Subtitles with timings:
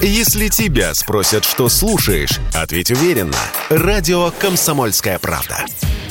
[0.00, 3.36] Если тебя спросят, что слушаешь, ответь уверенно.
[3.68, 5.64] Радио «Комсомольская правда».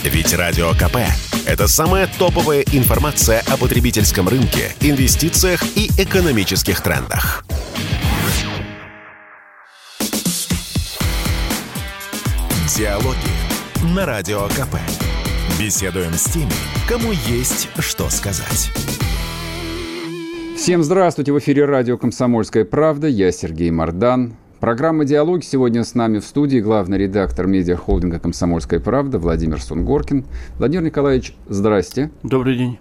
[0.03, 0.97] Ведь Радио КП–
[1.45, 7.45] это самая топовая информация о потребительском рынке, инвестициях и экономических трендах.
[12.75, 13.15] Диалоги
[13.95, 14.75] на Радио КП.
[15.57, 16.51] Беседуем с теми,
[16.89, 18.69] кому есть что сказать.
[20.57, 21.31] Всем здравствуйте!
[21.31, 23.07] В эфире радио «Комсомольская правда».
[23.07, 24.33] Я Сергей Мордан.
[24.59, 30.25] Программа «Диалоги» сегодня с нами в студии главный редактор медиахолдинга «Комсомольская правда» Владимир Сунгоркин.
[30.57, 32.09] Владимир Николаевич, здрасте.
[32.23, 32.79] Добрый день.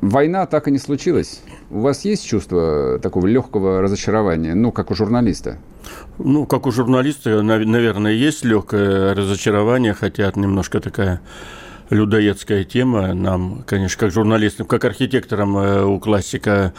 [0.00, 1.42] Война так и не случилась.
[1.68, 5.58] У вас есть чувство такого легкого разочарования, ну, как у журналиста?
[6.18, 11.20] Ну, как у журналиста, наверное, есть легкое разочарование, хотя это немножко такая
[11.90, 13.14] людоедская тема.
[13.14, 16.72] Нам, конечно, как журналистам, как архитекторам э, у классика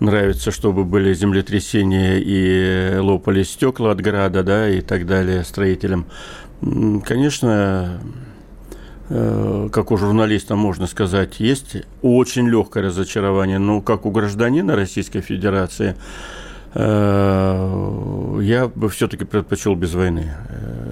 [0.00, 6.06] нравится, чтобы были землетрясения и лопали стекла от града, да, и так далее строителям.
[6.60, 8.00] Конечно,
[9.08, 15.20] э, как у журналиста можно сказать, есть очень легкое разочарование, но как у гражданина Российской
[15.20, 15.96] Федерации–
[16.74, 20.32] Э, я бы все-таки предпочел без войны.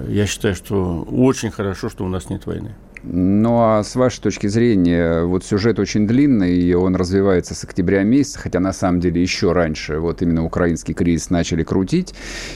[0.07, 2.73] Я считаю, что очень хорошо, что у нас нет войны.
[3.03, 8.03] Ну а с вашей точки зрения, вот сюжет очень длинный, и он развивается с октября
[8.03, 12.15] месяца, хотя на самом деле еще раньше вот именно украинский кризис начали крутить.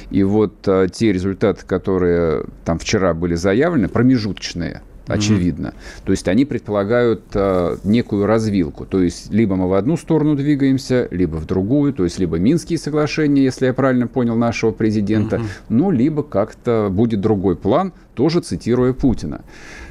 [0.10, 5.68] И вот а, те результаты, которые там вчера были заявлены, промежуточные, очевидно.
[5.68, 6.06] Mm-hmm.
[6.06, 8.86] То есть они предполагают э, некую развилку.
[8.86, 11.94] То есть либо мы в одну сторону двигаемся, либо в другую.
[11.94, 15.50] То есть либо Минские соглашения, если я правильно понял нашего президента, mm-hmm.
[15.70, 19.42] ну, либо как-то будет другой план, тоже цитируя Путина.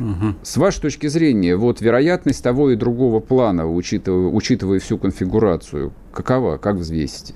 [0.00, 0.34] Угу.
[0.42, 6.56] С вашей точки зрения, вот вероятность того и другого плана, учитывая, учитывая всю конфигурацию, какова,
[6.56, 7.34] как взвесите?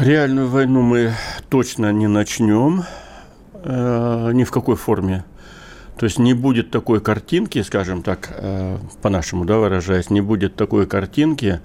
[0.00, 1.12] Реальную войну мы
[1.50, 2.84] точно не начнем
[3.62, 5.24] э, ни в какой форме.
[6.00, 10.86] То есть не будет такой картинки, скажем так, э, по-нашему, да, выражаясь, не будет такой
[10.86, 11.60] картинки,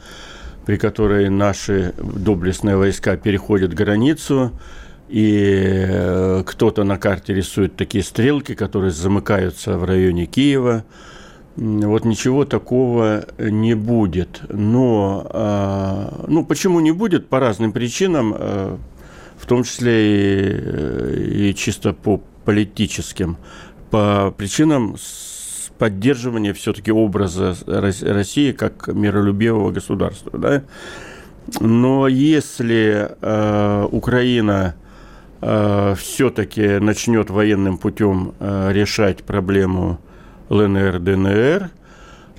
[0.66, 4.52] при которой наши доблестные войска переходят границу,
[5.08, 10.84] и э, кто-то на карте рисует такие стрелки, которые замыкаются в районе Киева.
[11.56, 14.42] Вот ничего такого не будет.
[14.50, 17.30] Но, э, ну, почему не будет?
[17.30, 18.36] По разным причинам.
[19.46, 23.38] В том числе и, э, и чисто по политическим,
[23.92, 24.96] по причинам
[25.78, 30.40] поддерживания все-таки образа России как миролюбивого государства.
[30.40, 30.64] Да?
[31.60, 34.74] Но если э, Украина
[35.42, 40.00] э, все-таки начнет военным путем э, решать проблему
[40.50, 41.70] ЛНР, ДНР,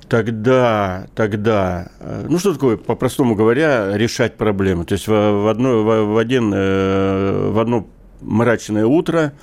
[0.09, 4.85] тогда, тогда, э, ну что такое, по-простому говоря, решать проблемы.
[4.85, 7.87] То есть в, в, одно, в, в, один, э, в одно
[8.21, 9.33] мрачное утро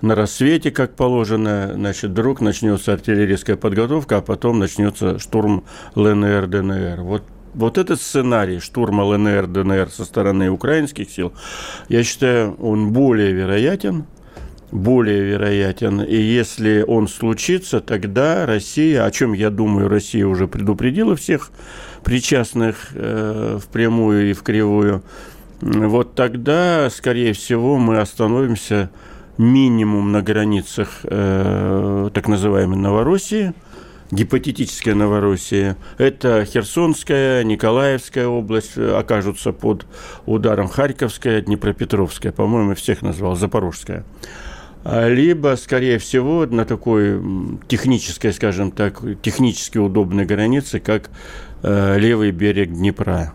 [0.00, 5.64] на рассвете, как положено, значит, вдруг начнется артиллерийская подготовка, а потом начнется штурм
[5.94, 7.00] ЛНР, ДНР.
[7.02, 7.22] Вот
[7.54, 11.32] вот этот сценарий штурма ЛНР, ДНР со стороны украинских сил,
[11.88, 14.06] я считаю, он более вероятен,
[14.70, 16.00] более вероятен.
[16.00, 21.50] И если он случится, тогда Россия, о чем я думаю, Россия уже предупредила всех
[22.02, 25.02] причастных э, прямую и в кривую,
[25.60, 28.90] вот тогда, скорее всего, мы остановимся
[29.38, 33.54] минимум на границах э, так называемой Новороссии,
[34.10, 35.76] гипотетическая Новороссия.
[35.98, 39.86] Это Херсонская, Николаевская область окажутся под
[40.26, 44.04] ударом Харьковская, Днепропетровская, по-моему, всех назвал, Запорожская.
[44.84, 47.20] А, либо, скорее всего, на такой
[47.68, 51.10] технической, скажем так, технически удобной границе, как
[51.62, 53.32] э, левый берег Днепра.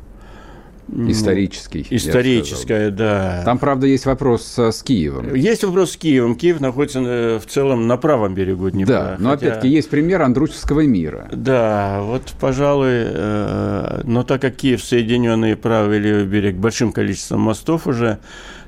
[1.08, 1.86] Исторический.
[1.90, 3.44] Историческая, да.
[3.46, 5.36] Там, правда, есть вопрос с Киевом.
[5.36, 6.36] Есть вопрос с Киевом.
[6.36, 8.94] Киев находится э, в целом на правом берегу Днепра.
[8.94, 9.48] Да, но хотя...
[9.48, 11.30] опять-таки есть пример Андрусевского мира.
[11.32, 17.42] Да, вот, пожалуй, э, но так как Киев соединенный правый и левый берег большим количеством
[17.42, 18.20] мостов уже,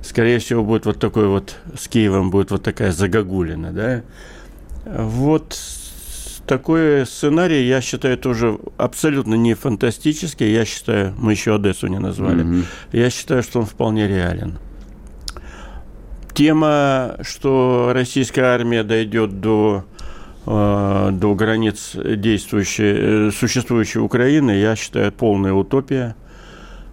[0.02, 4.02] скорее всего, будет вот такой вот, с Киевом будет вот такая загогулина, да.
[4.86, 5.58] Вот
[6.48, 10.52] такой сценарий, я считаю, тоже абсолютно не фантастический.
[10.52, 12.44] Я считаю, мы еще Одессу не назвали.
[12.44, 12.66] Mm-hmm.
[12.92, 14.58] Я считаю, что он вполне реален.
[16.34, 19.86] Тема, что российская армия дойдет до
[20.46, 26.16] э, до границ действующей, э, существующей Украины, я считаю, полная утопия.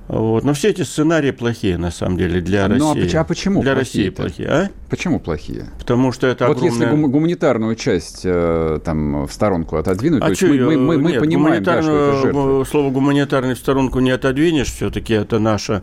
[0.08, 0.42] Вот.
[0.42, 3.14] Но все эти сценарии плохие, на самом деле, для ну, а России.
[3.14, 4.70] Ну, а почему Для России плохие, а?
[4.88, 5.66] Почему плохие?
[5.78, 6.88] Потому что это Вот огромная...
[6.88, 11.12] если гуманитарную часть э, там в сторонку отодвинуть, а то есть мы, мы, мы, мы
[11.20, 12.64] понимаем, да, что это жертвы.
[12.64, 15.82] Слово «гуманитарный» в сторонку не отодвинешь, все-таки это наша,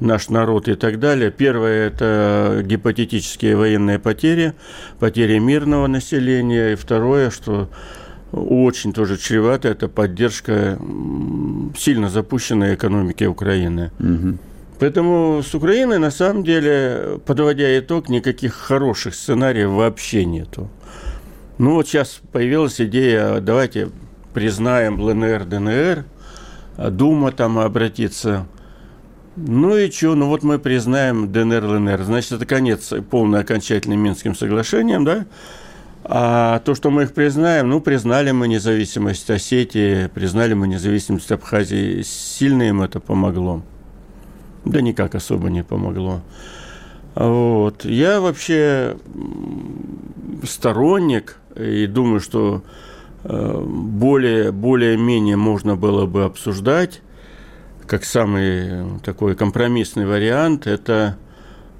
[0.00, 1.30] наш народ и так далее.
[1.30, 4.54] Первое– это гипотетические военные потери,
[4.98, 6.72] потери мирного населения.
[6.72, 7.68] И второе, что
[8.32, 10.78] очень тоже чревато, это поддержка
[11.76, 13.90] сильно запущенной экономики Украины.
[13.98, 14.38] Угу.
[14.78, 20.68] Поэтому с Украиной, на самом деле, подводя итог, никаких хороших сценариев вообще нету.
[21.58, 23.88] Ну вот сейчас появилась идея, давайте
[24.34, 26.04] признаем ЛНР, ДНР,
[26.90, 28.46] Дума там обратиться.
[29.36, 32.02] Ну и что, ну вот мы признаем ДНР, ЛНР.
[32.02, 35.24] Значит, это конец полный окончательным Минским соглашением, да?
[36.08, 42.02] А то, что мы их признаем, ну, признали мы независимость Осетии, признали мы независимость Абхазии,
[42.02, 43.62] сильно им это помогло.
[44.64, 46.20] Да никак особо не помогло.
[47.16, 47.84] Вот.
[47.84, 48.96] Я вообще
[50.44, 52.62] сторонник и думаю, что
[53.24, 57.02] э, более, более-менее можно было бы обсуждать,
[57.84, 61.16] как самый такой компромиссный вариант, это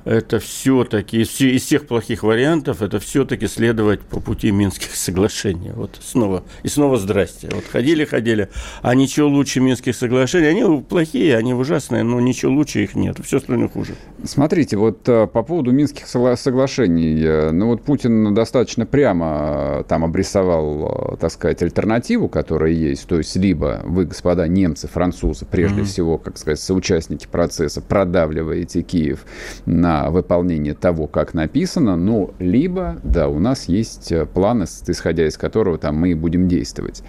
[0.07, 5.73] это все-таки из, из всех плохих вариантов, это все-таки следовать по пути Минских соглашений.
[5.75, 7.49] Вот снова и снова здрасте.
[7.53, 8.49] Вот ходили, ходили,
[8.83, 10.47] а ничего лучше Минских соглашений.
[10.47, 13.19] Они плохие, они ужасные, но ничего лучше их нет.
[13.25, 13.95] Все остальное хуже.
[14.25, 20.05] Смотрите, вот э, по поводу Минских соглашений, э, ну вот Путин достаточно прямо э, там
[20.05, 23.09] обрисовал, так сказать, альтернативу, которая есть.
[23.09, 25.85] То есть либо вы, господа немцы, французы, прежде mm-hmm.
[25.85, 29.25] всего, как сказать, соучастники процесса, продавливаете Киев
[29.65, 35.37] на выполнение того, как написано, ну, либо, да, у нас есть э, план, исходя из
[35.37, 37.03] которого там мы будем действовать.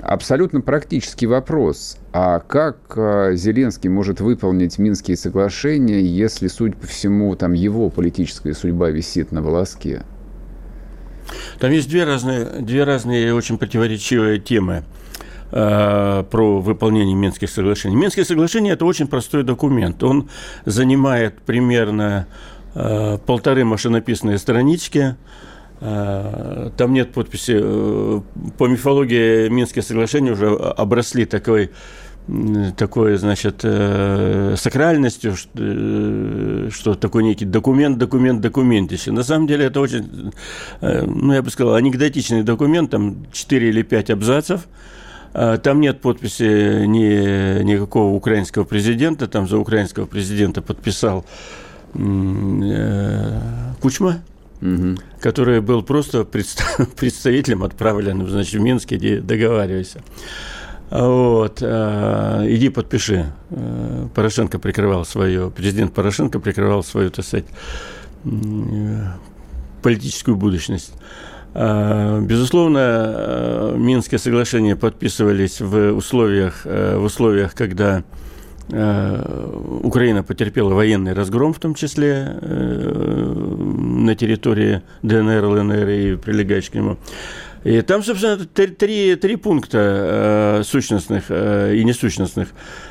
[0.00, 1.98] Абсолютно практический вопрос.
[2.12, 8.54] А как э, Зеленский может выполнить Минские соглашения, если, судя по всему, там его политическая
[8.54, 10.02] судьба висит на волоске?
[11.58, 14.84] Там есть две разные, две разные очень противоречивые темы.
[15.52, 17.94] Э, про выполнение Минских соглашений.
[17.94, 20.02] Минские соглашения– это очень простой документ.
[20.02, 20.28] Он
[20.64, 22.26] занимает примерно
[22.74, 25.16] э, полторы машинописные странички.
[25.80, 27.60] Э, там нет подписи.
[28.58, 31.70] По мифологии Минские соглашения уже обросли такой
[32.78, 33.60] такой, значит,
[34.58, 39.12] сакральностью, что, что такой некий документ, документ, документище.
[39.12, 40.32] На самом деле это очень,
[40.80, 44.62] ну, я бы сказал, анекдотичный документ, там 4 или 5 абзацев–
[45.34, 49.26] там нет подписи ни, никакого украинского президента.
[49.26, 51.26] Там за украинского президента подписал
[51.94, 53.40] э,
[53.80, 54.22] Кучма,
[54.62, 54.96] угу.
[55.20, 56.24] который был просто
[56.96, 60.02] представителем, отправленным значит, в Минск, иди договаривайся.
[60.90, 63.32] Вот, э, иди подпиши.
[63.50, 67.46] Э, Порошенко прикрывал свое, президент Порошенко прикрывал свою, так сказать,
[69.82, 70.92] политическую будущность.
[71.54, 78.02] А, безусловно, э, Минские соглашения подписывались в условиях, э, в условиях когда
[78.70, 86.74] э, Украина потерпела военный разгром, в том числе на территории ДНР, ЛНР и прилегающих к
[86.74, 86.96] нему.
[87.62, 92.48] И там, собственно, три, три пункта сущностных и несущностных.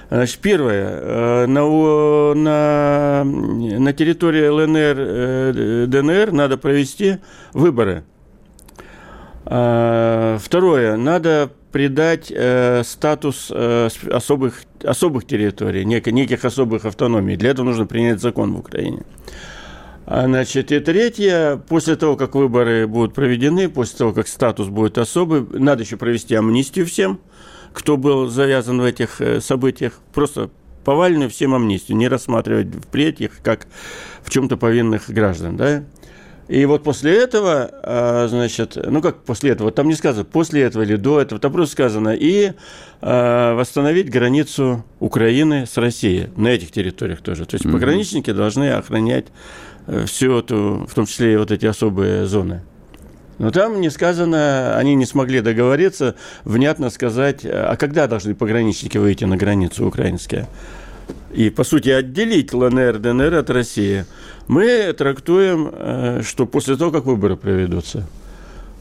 [0.09, 1.45] Значит, первое.
[1.47, 7.17] на, на, на территории ЛНР, ДНР надо провести
[7.53, 8.03] выборы–
[10.39, 10.97] второе.
[10.97, 17.35] Надо придать э, статус э, особых, особых территорий, нек, неких особых автономий.
[17.35, 19.01] Для этого нужно принять закон в Украине.
[20.05, 24.97] А, значит, и третье, после того, как выборы будут проведены, после того, как статус будет
[24.99, 27.19] особый, надо еще провести амнистию всем,
[27.73, 29.99] кто был завязан в этих э, событиях.
[30.13, 30.51] Просто
[30.85, 33.67] повальную всем амнистию, не рассматривать впредь их как
[34.21, 35.57] в чем-то повинных граждан.
[35.57, 35.83] Да?
[36.47, 40.83] И вот после этого, а, значит, ну как после этого, там не сказано, после этого
[40.83, 42.51] или до этого, там просто сказано, и
[43.01, 47.45] а, восстановить границу Украины с Россией на этих территориях тоже.
[47.45, 49.27] То есть пограничники должны охранять
[49.87, 52.61] э, всю эту, в том числе и вот эти особые зоны.
[53.39, 59.23] Но там не сказано, они не смогли договориться, внятно сказать, а когда должны пограничники выйти
[59.23, 60.47] на границу украинские.
[61.33, 64.05] И, по сути, отделить ЛНР, ДНР от России–
[64.47, 68.07] мы трактуем, э, что после того, как выборы проведутся.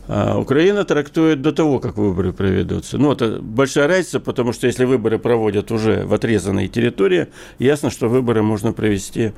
[0.08, 2.98] А Украина трактует до того, как выборы проведутся.
[2.98, 7.28] Ну, это большая разница, потому что если выборы проводят уже в отрезанной территории,
[7.58, 9.32] ясно, что выборы можно провести,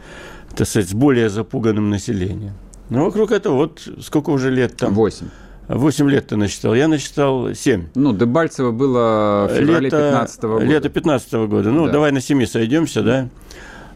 [0.57, 2.55] так сказать, с более запуганным населением.
[2.89, 4.95] Но вокруг этого вот сколько уже лет там?
[4.95, 5.29] Восемь.
[5.69, 7.87] 8 лет ты насчитал, я насчитал 7.
[7.95, 10.65] Ну, Дебальцево было в феврале 15 -го года.
[10.67, 11.71] Лето 15 -го года.
[11.71, 11.93] Ну, да.
[11.93, 13.29] давай на 7 сойдемся, да?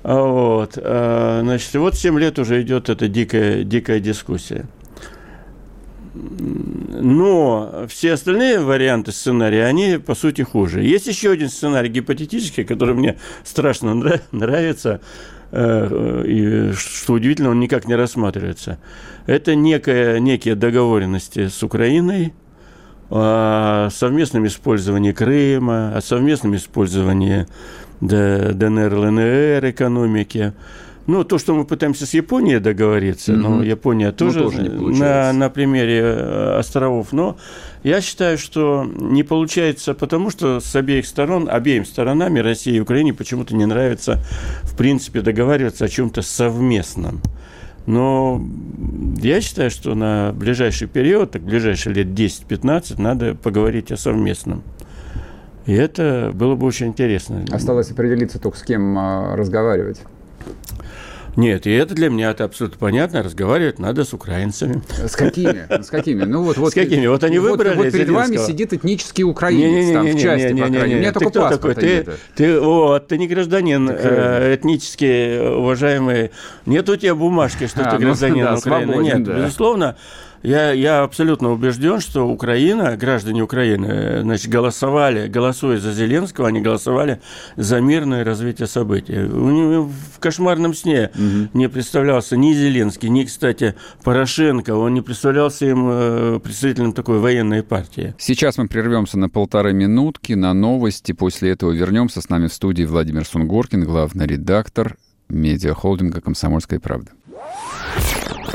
[0.03, 0.79] Вот.
[0.81, 4.67] А, значит, вот 7 лет уже идет эта дикая, дикая дискуссия.
[6.15, 10.83] Но все остальные варианты сценария, они, по сути, хуже.
[10.83, 13.95] Есть еще один сценарий гипотетический, который мне страшно
[14.33, 15.01] нравится,
[15.53, 18.79] э, и, что удивительно, он никак не рассматривается.
[19.27, 22.33] Это некая, некие договоренности с Украиной
[23.11, 27.47] о совместном использовании Крыма, о совместном использовании
[28.01, 30.53] ДНР, ЛНР экономики.
[31.07, 33.37] Ну, то, что мы пытаемся с Японией договориться, mm-hmm.
[33.37, 37.39] но Япония тоже, ну, тоже на, на примере э, островов, но
[37.83, 43.15] я считаю, что не получается, потому что с обеих сторон, обеим сторонами, России и Украине,
[43.15, 44.23] почему-то не нравится,
[44.65, 47.23] в принципе, договариваться о чем-то совместном.
[47.89, 48.39] Но
[49.17, 54.63] я считаю, что на ближайший период, так ближайшие лет 10-15, надо поговорить о совместном.
[55.65, 57.47] И это было бы очень интересно.
[57.51, 60.03] Осталось определиться только с кем а, разговаривать.
[61.39, 63.23] Нет, и это для меня это абсолютно понятно.
[63.23, 64.83] Разговаривать надо с украинцами.
[64.91, 65.69] С какими?
[65.71, 66.25] С какими?
[66.25, 66.73] Ну вот, вот.
[66.73, 67.07] С какими?
[67.07, 67.77] Вот они выбрали.
[67.77, 70.63] Вот, вот перед вами сидит этнический украинец не, не, не, там в части, не, не,
[70.63, 70.95] не, не, не.
[70.97, 71.77] У меня только кто такой?
[71.77, 76.33] Ты, ты, вот, ты не гражданин так, э, этнически уважаемый.
[76.67, 78.93] Нет у тебя бумажки, что а, ты гражданин ну, да, Украины.
[78.93, 79.37] Свободен, Нет, да.
[79.37, 79.97] безусловно.
[80.43, 87.21] Я, я абсолютно убежден, что Украина, граждане Украины, значит, голосовали, голосуя за Зеленского, они голосовали
[87.57, 89.19] за мирное развитие событий.
[89.19, 91.49] У него в кошмарном сне угу.
[91.55, 94.75] не представлялся ни Зеленский, ни, кстати, Порошенко.
[94.75, 98.15] Он не представлялся им э, представителем такой военной партии.
[98.19, 101.13] Сейчас мы прервемся на полторы минутки на новости.
[101.13, 102.21] После этого вернемся.
[102.21, 104.97] С нами в студии Владимир Сунгоркин, главный редактор
[105.29, 107.11] медиахолдинга «Комсомольская правда».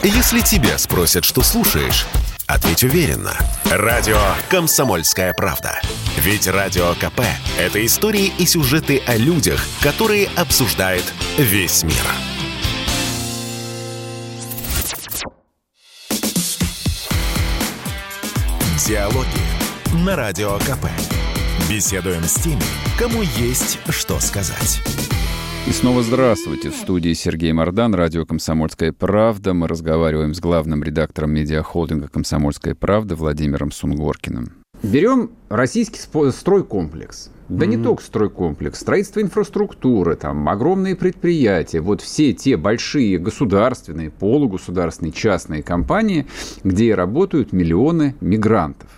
[0.04, 2.06] Если тебя спросят, что слушаешь,
[2.46, 3.38] ответь уверенно.
[3.72, 4.20] Радио
[4.50, 5.80] «Комсомольская правда».
[6.18, 7.22] Ведь Радио КП–
[7.58, 11.06] это истории и сюжеты о людях, которые обсуждает
[11.38, 12.04] весь мир.
[18.86, 19.28] Диалоги
[20.04, 20.86] на Радио КП.
[21.70, 22.62] Беседуем с теми,
[23.00, 24.82] кому есть что сказать.
[25.66, 26.72] И снова здравствуйте.
[26.72, 29.54] В студии Сергей Мордан, радио «Комсомольская правда».
[29.54, 34.52] Мы разговариваем с главным редактором медиахолдинга «Комсомольская правда» Владимиром Сунгоркиным.
[34.84, 36.02] Берем российский
[36.32, 37.30] стройкомплекс.
[37.48, 37.70] Да mm-hmm.
[37.70, 45.64] не только стройкомплекс, строительство инфраструктуры, там огромные предприятия, вот все те большие государственные, полугосударственные, частные
[45.64, 46.28] компании,
[46.66, 48.90] где работают миллионы мигрантов.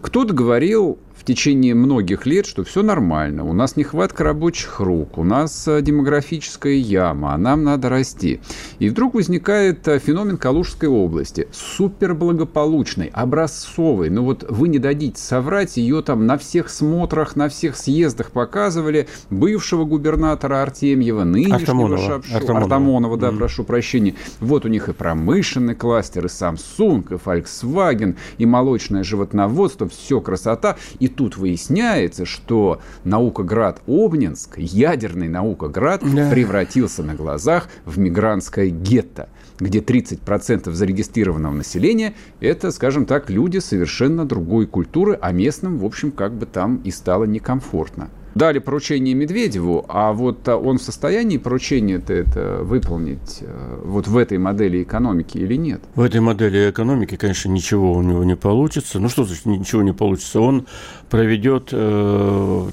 [0.00, 5.22] Кто-то говорил в течение многих лет, что все нормально, у нас нехватка рабочих рук, у
[5.22, 8.40] нас э, демографическая яма, а нам надо расти.
[8.78, 14.08] И вдруг возникает э, феномен Калужской области, суперблагополучный, образцовый.
[14.08, 19.06] Ну вот вы не дадите соврать, ее там на всех смотрах, на всех съездах показывали
[19.28, 23.36] бывшего губернатора Артемьева, нынешнего Артамонова, Шапшу, Артамонова, Артамонова да, mm.
[23.36, 24.14] прошу прощения.
[24.40, 30.78] Вот у них и промышленный кластер, и Samsung, и Volkswagen, и молочное животноводство, все красота.
[30.98, 36.30] И тут выясняется, что наукоград Обнинск, ядерный наукоград, да.
[36.30, 39.28] превратился на глазах в мигрантское гетто
[39.60, 46.10] где 30% зарегистрированного населения– это, скажем так, люди совершенно другой культуры, а местным, в общем,
[46.10, 51.36] как бы там и стало некомфортно дали поручение Медведеву, а вот а, он в состоянии
[51.36, 55.80] поручение-то это выполнить э, вот в этой модели экономики или нет?
[55.94, 58.98] В этой модели экономики, конечно, ничего у него не получится.
[59.00, 60.40] Ну что значит ничего не получится?
[60.40, 60.66] Он
[61.08, 62.70] проведет э,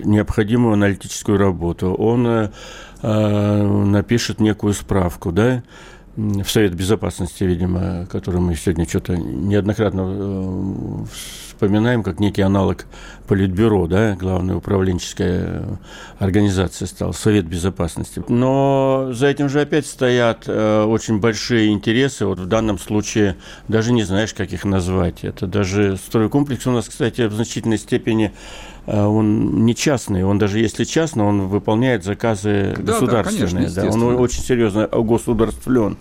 [0.00, 2.50] необходимую аналитическую работу, он э,
[3.02, 5.62] э, напишет некую справку, да,
[6.18, 11.04] в Совет Безопасности, видимо, который мы сегодня что-то неоднократно э,
[11.46, 12.86] вспоминаем как некий аналог
[13.28, 15.78] Политбюро, да, главная управленческая
[16.18, 18.20] организация стала, Совет Безопасности.
[18.28, 22.26] Но за этим же опять стоят э, очень большие интересы.
[22.26, 23.36] Вот в данном случае
[23.68, 25.22] даже не знаешь, как их назвать.
[25.22, 28.32] Это даже стройкомплекс у нас, кстати, в значительной степени
[28.88, 33.68] он не частный, он даже если частный, он выполняет заказы да, государственные.
[33.68, 35.98] Да, конечно, да, он очень серьезно государствлен.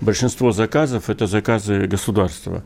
[0.00, 2.62] Большинство заказов– это заказы государства.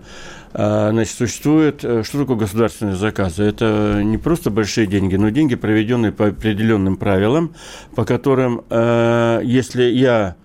[0.52, 3.45] А, значит, существует, э, что такое государственные заказы?
[3.45, 7.55] Это не просто большие деньги, но деньги, проведенные по определенным правилам,
[7.95, 10.37] по которым, э, если я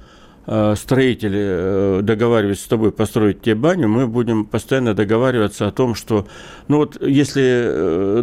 [0.48, 5.94] э, строитель э, договаривается с тобой построить тебе баню, мы будем постоянно договариваться о том,
[5.94, 6.28] что,
[6.68, 8.22] ну вот, если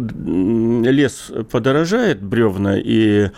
[0.89, 3.29] лес подорожает, бревна, и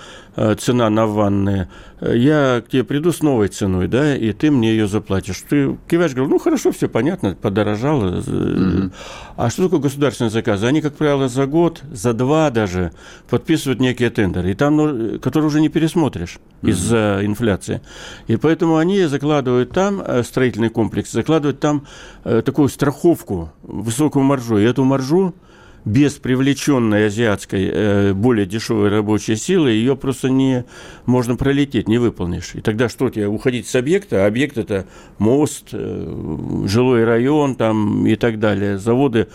[0.60, 1.68] цена на ванны,
[2.00, 5.44] я к тебе приду с новой ценой, да, и ты мне ее заплатишь.
[5.50, 8.22] Ты киваешь, говоришь, ну хорошо, все понятно, подорожало.
[8.22, 8.92] Mm-hmm.
[9.36, 10.68] А что такое государственные заказы?
[10.68, 12.92] Они, как правило, за год, за два даже
[13.30, 16.70] подписывают некие тендеры, и там, ну, которые уже не пересмотришь mm-hmm.
[16.70, 17.82] из-за инфляции.
[18.28, 21.88] И поэтому они закладывают там, э, строительный комплекс, закладывают там
[22.26, 24.60] э, такую страховку, высокую маржу.
[24.60, 25.34] И эту маржу
[25.88, 30.66] без привлеченной азиатской э, более дешевой рабочей силы ее просто не
[31.06, 32.52] можно пролететь, не выполнишь.
[32.56, 34.26] И тогда что тебе, уходить с объекта?
[34.26, 34.86] А объект это
[35.18, 39.28] мост, жилой район там и так далее, заводы,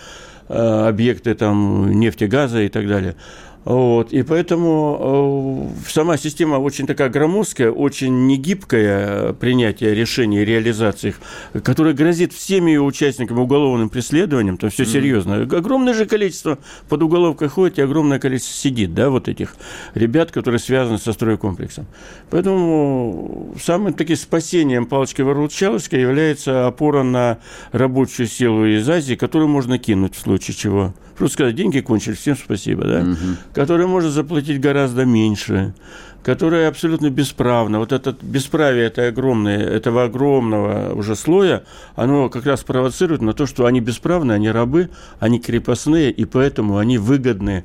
[0.49, 3.17] объекты там нефти, газа и так далее.
[3.65, 11.63] Вот, и поэтому э, сама система очень такая громоздкая, очень негибкая принятие решений, реализации их,
[11.63, 15.43] которая грозит всеми ее участникам уголовным преследованием, то все серьезно.
[15.43, 19.55] Огромное же количество под уголовкой ходит, и огромное количество сидит, да, вот этих
[19.95, 21.87] ребят, которые связаны со стройкомплексом.
[22.31, 27.39] Поэтому самым таким спасением палочки-выручалочки является опора на
[27.71, 30.95] рабочую силу из Азии, которую можно кинуть в случае чего.
[31.17, 33.01] Просто сказать, деньги кончились, всем спасибо, да?
[33.01, 33.17] Угу.
[33.55, 35.75] Который может заплатить гораздо меньше,
[36.23, 37.79] которая абсолютно бесправна.
[37.79, 43.47] Вот это бесправие это огромное, этого огромного уже слоя, оно как раз провоцирует на то,
[43.47, 47.65] что они бесправны, они рабы, они крепостные, и поэтому они выгодны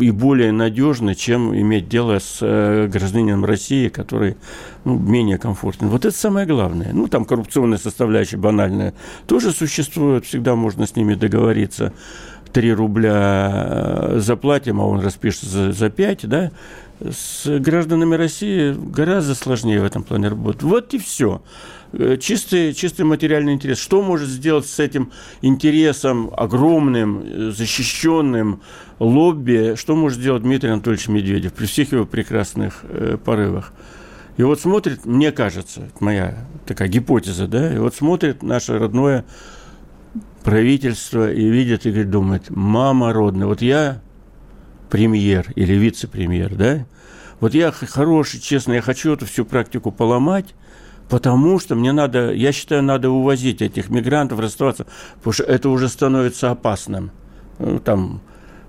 [0.00, 4.36] и более надежны, чем иметь дело с э, гражданином России, который
[4.84, 5.88] ну, менее комфортен.
[5.88, 6.92] Вот это самое главное.
[6.92, 8.92] Ну, там коррупционная составляющая банальная
[9.26, 11.92] тоже существует, всегда можно с ними договориться.
[12.52, 16.50] 3 рубля э, заплатим, а он распишется за, за 5, да,
[17.10, 20.62] с гражданами России гораздо сложнее в этом плане работать.
[20.62, 21.42] Вот и все.
[21.92, 23.78] Э, чистый, чистый материальный интерес.
[23.78, 28.62] Что может сделать с этим интересом огромным, э, защищенным
[28.98, 33.72] лобби, что может сделать Дмитрий Анатольевич Медведев при всех его прекрасных э, порывах?
[34.36, 39.24] И вот смотрит, мне кажется, моя такая гипотеза, да, и вот смотрит наше родное
[40.42, 44.00] правительство и видит и говорит, думает, мама родная, вот я
[44.90, 46.86] премьер или вице-премьер, да,
[47.44, 50.54] вот я хороший, честно, я хочу эту всю практику поломать,
[51.10, 54.86] потому что мне надо, я считаю, надо увозить этих мигрантов, расставаться,
[55.16, 57.10] потому что это уже становится опасным.
[57.58, 58.22] Ну, там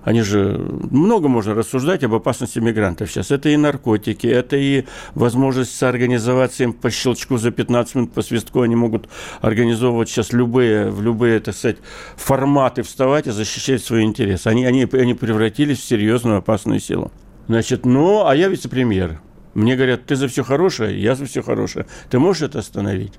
[0.04, 0.58] они же
[0.90, 3.30] много можно рассуждать об опасности мигрантов сейчас.
[3.30, 8.60] Это и наркотики, это и возможность соорганизоваться им по щелчку за 15 минут по свистку.
[8.60, 9.08] Они могут
[9.40, 11.78] организовывать сейчас любые, в любые, так сказать,
[12.16, 14.48] форматы вставать и защищать свои интересы.
[14.48, 17.10] Они, они, они превратились в серьезную опасную силу.
[17.48, 19.20] Значит, ну, а я вице-премьер.
[19.54, 21.86] Мне говорят, ты за все хорошее, я за все хорошее.
[22.10, 23.14] Ты можешь это остановить?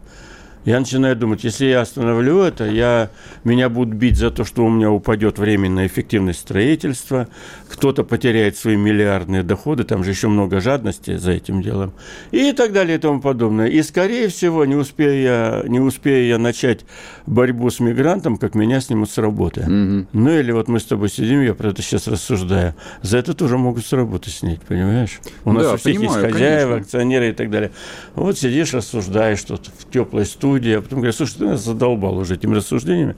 [0.67, 3.10] Я начинаю думать, если я остановлю это, я,
[3.45, 7.30] меня будут бить за то, что у меня упадет временная эффективность строительства,
[7.69, 11.93] кто-то потеряет свои миллиардные доходы, там же еще много жадности за этим делом,
[12.32, 13.67] и так далее и тому подобное.
[13.67, 16.82] И, скорее всего, не успею я, не успею я начать
[17.25, 19.62] борьбу с мигрантом, как меня снимут с работы.
[19.62, 20.08] Угу.
[20.12, 22.75] Ну, или вот мы с тобой сидим, я про это сейчас рассуждаю.
[23.01, 25.21] За это тоже могут с работы снять, понимаешь?
[25.45, 26.86] У нас да, у всех понимаю, есть хозяева, конечно.
[26.86, 27.71] акционеры и так далее.
[28.15, 32.17] Вот сидишь, рассуждаешь тут в теплой студии, студии, а потом говорят, слушай, ты нас задолбал
[32.17, 33.15] уже этими рассуждениями.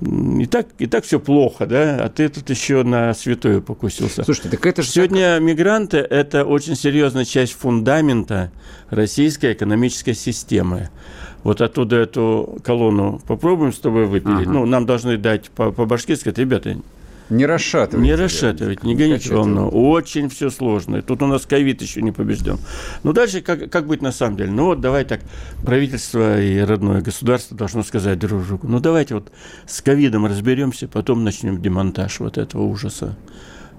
[0.00, 4.24] И так, и так все плохо, да, а ты тут еще на святое покусился.
[4.24, 4.88] Слушайте, так это же...
[4.88, 5.42] Сегодня так...
[5.42, 8.50] мигранты– это очень серьезная часть фундамента
[8.90, 10.90] российской экономической системы.
[11.44, 14.46] Вот оттуда эту колонну попробуем с тобой выпилить.
[14.46, 14.50] Ага.
[14.50, 16.76] Ну, нам должны дать по, по башке сказать, ребята,
[17.32, 18.04] не расшатывать.
[18.04, 19.68] Не расшатывать, не гоните волну.
[19.68, 21.02] Очень все сложно.
[21.02, 22.58] Тут у нас ковид еще не побежден.
[23.02, 24.50] Ну, дальше как, как быть на самом деле?
[24.50, 25.20] Ну, вот давай так,
[25.64, 29.32] правительство и родное государство должно сказать друг другу, ну, давайте вот
[29.66, 33.16] с ковидом разберемся, потом начнем демонтаж вот этого ужаса.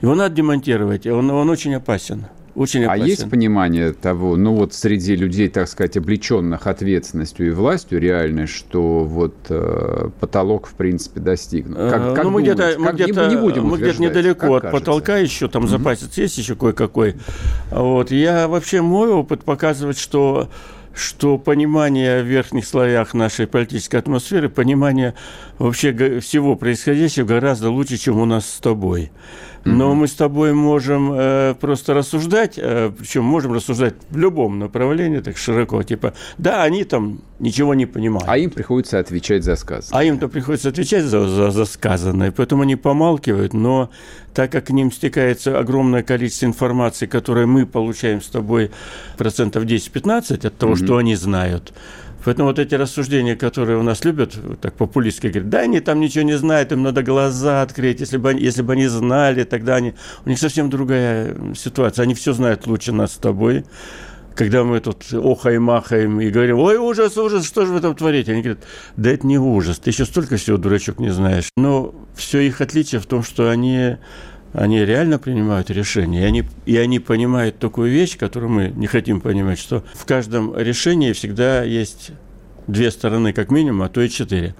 [0.02, 2.26] Его надо демонтировать, он, он очень опасен.
[2.56, 3.04] Очень опасен.
[3.04, 8.46] А есть понимание того, ну вот среди людей, так сказать, облеченных ответственностью и властью реально,
[8.46, 11.78] что вот э, потолок в принципе достигнут?
[11.78, 15.18] Как, э, как ну, мы где-то мы где-то не будем мы где-то недалеко от потолка
[15.18, 15.68] еще, там mm-hmm.
[15.68, 17.16] запасец есть еще кое-какой.
[17.72, 20.50] Вот я вообще мой опыт показывает, что
[20.94, 25.16] что понимание в верхних слоях нашей политической атмосферы, понимание
[25.58, 29.12] вообще всего происходящего гораздо лучше, чем у нас с тобой.
[29.66, 35.20] Но мы с тобой можем э, просто рассуждать, э, причем можем рассуждать в любом направлении,
[35.20, 38.28] так широко, типа, да, они там ничего не понимают.
[38.28, 40.00] А им приходится отвечать за сказанное.
[40.00, 43.90] А им-то приходится отвечать за, за, за сказанное, поэтому они помалкивают, но
[44.34, 48.72] так как к ним стекается огромное количество информации, которое мы получаем с тобой
[49.18, 50.86] процентов 10-15 от того, mm-hmm.
[50.86, 51.74] что они знают,
[52.26, 56.24] Поэтому вот эти рассуждения, которые у нас любят, так популистски говорят, да, они там ничего
[56.24, 59.94] не знают, им надо глаза открыть, если бы они, если бы они знали, тогда они...
[60.26, 63.66] У них совсем другая ситуация, они все знают лучше нас с тобой.
[64.36, 68.32] Когда мы тут охаем-махаем и говорим, ой, ужас, ужас, что же вы там творите?
[68.32, 68.64] Они говорят,
[68.98, 71.50] да это не ужас, ты еще столько всего, дурачок, не знаешь.
[71.56, 73.98] Но все их отличие в том, что они
[74.54, 79.20] они реально принимают решения, и они, и они понимают такую вещь, которую мы не хотим
[79.20, 82.12] понимать, что в каждом решении всегда есть
[82.68, 84.56] две стороны, как минимум, а то и четыре.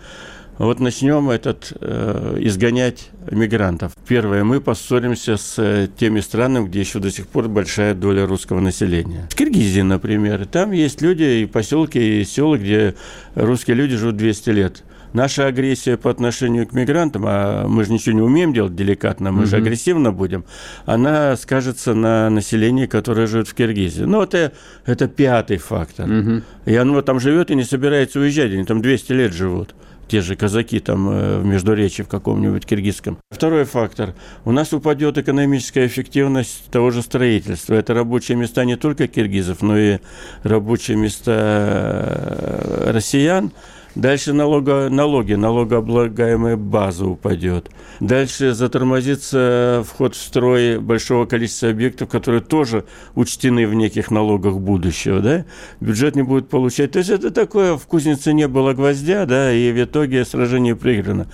[0.60, 3.94] Вот начнем этот э, изгонять мигрантов.
[4.08, 8.60] Первое, мы поссоримся с э, теми странами, где еще до сих пор большая доля русского
[8.60, 9.28] населения.
[9.32, 12.94] В Киргизии, например, там есть люди и поселки, и села, где
[13.34, 18.16] русские люди живут 200 лет наша агрессия по отношению к мигрантам, а мы же ничего
[18.16, 19.48] не умеем делать деликатно, мы угу.
[19.48, 20.46] же агрессивно будем,
[20.86, 24.04] она скажется на населении, которое живет в Киргизии.
[24.04, 24.54] Ну, это,
[24.86, 26.10] это пятый фактор.
[26.10, 26.42] Угу.
[26.66, 29.76] И оно там живет и не собирается уезжать, они там 200 лет живут
[30.08, 33.18] те же казаки там э, в Междуречии в каком-нибудь киргизском.
[33.32, 34.14] Второй фактор.
[34.46, 37.74] У нас упадет экономическая эффективность того же строительства.
[37.74, 39.98] Это рабочие места не только киргизов, но и
[40.44, 43.52] рабочие места э, россиян.
[43.96, 47.70] Дальше налога, налоги, налогооблагаемая база упадет.
[48.00, 55.20] Дальше затормозится вход в строй большого количества объектов, которые тоже учтены в неких налогах будущего.
[55.20, 55.46] Да?
[55.80, 56.92] Бюджет не будет получать.
[56.92, 61.28] То есть это такое, в кузнице не было гвоздя, да, и в итоге сражение проиграно.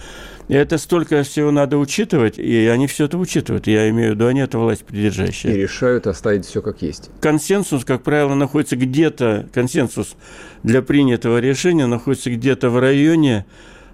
[0.50, 3.68] И это столько всего надо учитывать, и они все это учитывают.
[3.68, 5.54] Я имею в виду, они это власть придержащие.
[5.54, 7.12] И решают оставить все как есть.
[7.22, 10.16] Консенсус, как правило, находится где-то, консенсус
[10.64, 13.46] для принятого решения находится где-то в районе,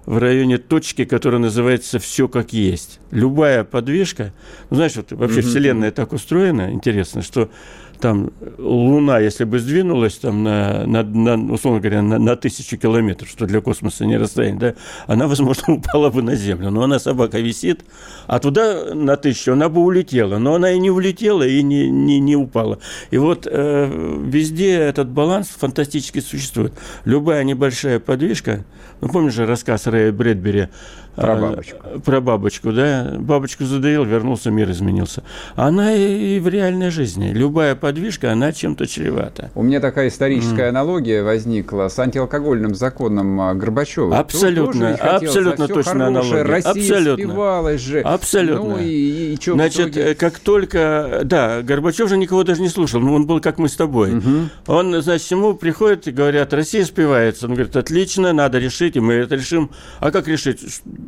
[0.06, 3.00] в районе точки, которая называется «все как есть».
[3.10, 4.32] Любая подвижка,
[4.70, 5.42] ну, знаешь, вот вообще mm-hmm.
[5.42, 7.50] Вселенная так устроена, интересно, что
[7.98, 13.28] там Луна, если бы сдвинулась там на, на, на условно говоря, на, на тысячу километров,
[13.28, 14.74] что для космоса не расстояние, да,
[15.06, 16.70] она, возможно, упала бы на Землю.
[16.70, 17.84] Но она, собака, висит,
[18.26, 20.38] а туда на тысячу она бы улетела.
[20.38, 22.78] Но она и не улетела, и не, не, не упала.
[23.10, 26.72] И вот э, везде этот баланс фантастически существует.
[27.04, 28.64] Любая небольшая подвижка,
[29.00, 30.68] ну, помнишь же рассказ Рэя Брэдбери
[31.16, 31.76] про бабочку.
[32.04, 33.14] Про бабочку, да.
[33.18, 35.22] Бабочку задавил, вернулся, мир изменился.
[35.54, 37.30] Она и в реальной жизни.
[37.32, 39.50] Любая подвижка, она чем-то чревата.
[39.54, 40.68] У меня такая историческая mm.
[40.68, 44.18] аналогия возникла с антиалкогольным законом а, Горбачева.
[44.18, 46.42] Абсолютно, абсолютно точная аналогия.
[46.42, 47.24] Россия абсолютно.
[47.24, 48.00] спивалась же.
[48.00, 48.68] Абсолютно.
[48.68, 51.22] Ну, и, и что Значит, э, как только...
[51.24, 53.00] Да, Горбачев же никого даже не слушал.
[53.00, 54.16] Ну, он был как мы с тобой.
[54.16, 54.30] Угу.
[54.66, 57.46] Он, значит, ему приходит и говорят, Россия спивается.
[57.46, 59.70] Он говорит, отлично, надо решить, и мы это решим.
[60.00, 60.60] А как решить?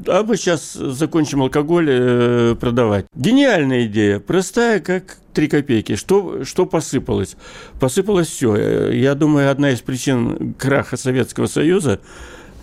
[0.07, 3.07] А мы сейчас закончим алкоголь э, продавать.
[3.15, 5.97] Гениальная идея, простая, как три копейки.
[5.97, 7.37] Что, что посыпалось?
[7.81, 8.91] Посыпалось все.
[8.91, 12.01] Я думаю, одна из причин краха Советского Союза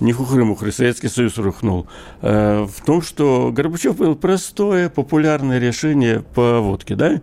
[0.02, 1.88] не хухры-мухры, Советский Союз рухнул,
[2.21, 7.21] э, в том, что Горбачев был простое, популярное решение по водке, да?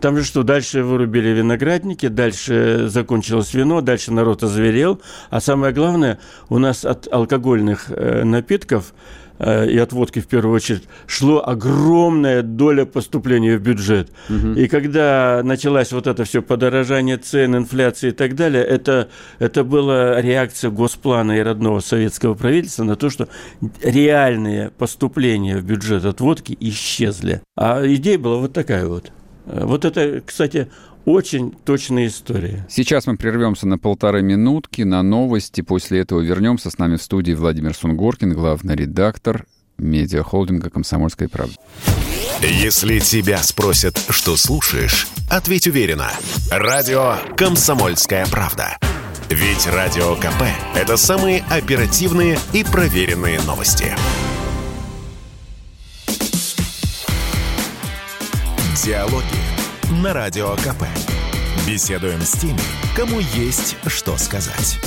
[0.00, 5.00] Там же что, дальше вырубили виноградники, дальше закончилось вино, дальше народ озверел.
[5.30, 10.54] А самое главное, у нас от алкогольных э, напитков Э, и от водки в первую
[10.54, 14.10] очередь, шло огромная доля поступления в бюджет.
[14.28, 14.52] Угу.
[14.52, 20.20] И когда началась вот это все подорожание цен, инфляции и так далее, это, это была
[20.20, 23.28] реакция госплана и родного советского правительства на то, что
[23.82, 27.42] реальные поступления в бюджет от водки исчезли.
[27.56, 29.12] А идея была вот такая вот.
[29.46, 30.68] Э, вот это, кстати,
[31.08, 32.66] очень точная история.
[32.68, 35.62] Сейчас мы прервемся на полторы минутки на новости.
[35.62, 36.70] После этого вернемся.
[36.70, 39.46] С нами в студии Владимир Сунгоркин, главный редактор
[39.78, 41.54] медиахолдинга «Комсомольская правда».
[42.42, 46.10] Если тебя спросят, что слушаешь, ответь уверенно.
[46.50, 48.76] Радио «Комсомольская правда».
[49.30, 50.42] Ведь Радио КП–
[50.76, 53.94] это самые оперативные и проверенные новости.
[58.84, 59.57] Диалоги
[59.90, 60.84] на Радио КП.
[61.66, 62.58] Беседуем с теми,
[62.94, 64.78] кому есть что сказать.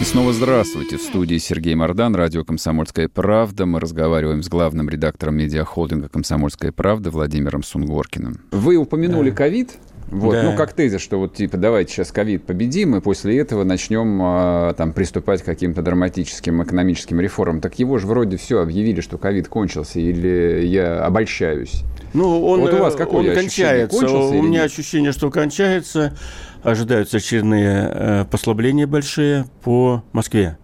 [0.00, 0.96] И снова здравствуйте.
[0.96, 3.66] В студии Сергей Мордан, радио «Комсомольская правда».
[3.66, 8.40] Мы разговариваем с главным редактором медиахолдинга «Комсомольская правда» Владимиром Сунгоркиным.
[8.50, 9.74] Вы упомянули ковид.
[10.14, 10.42] Вот, да.
[10.44, 14.72] ну, как тезис, что вот типа давайте сейчас ковид победим, и после этого начнем а,
[14.74, 17.60] там приступать к каким-то драматическим экономическим реформам.
[17.60, 21.82] Так его же вроде все объявили, что ковид кончился, или я обольщаюсь?
[22.12, 24.06] Ну, он, вот у вас какое он кончается.
[24.06, 24.70] У меня нет?
[24.70, 26.16] ощущение, что кончается.
[26.62, 30.58] Ожидаются очередные э, послабления большие по Москве.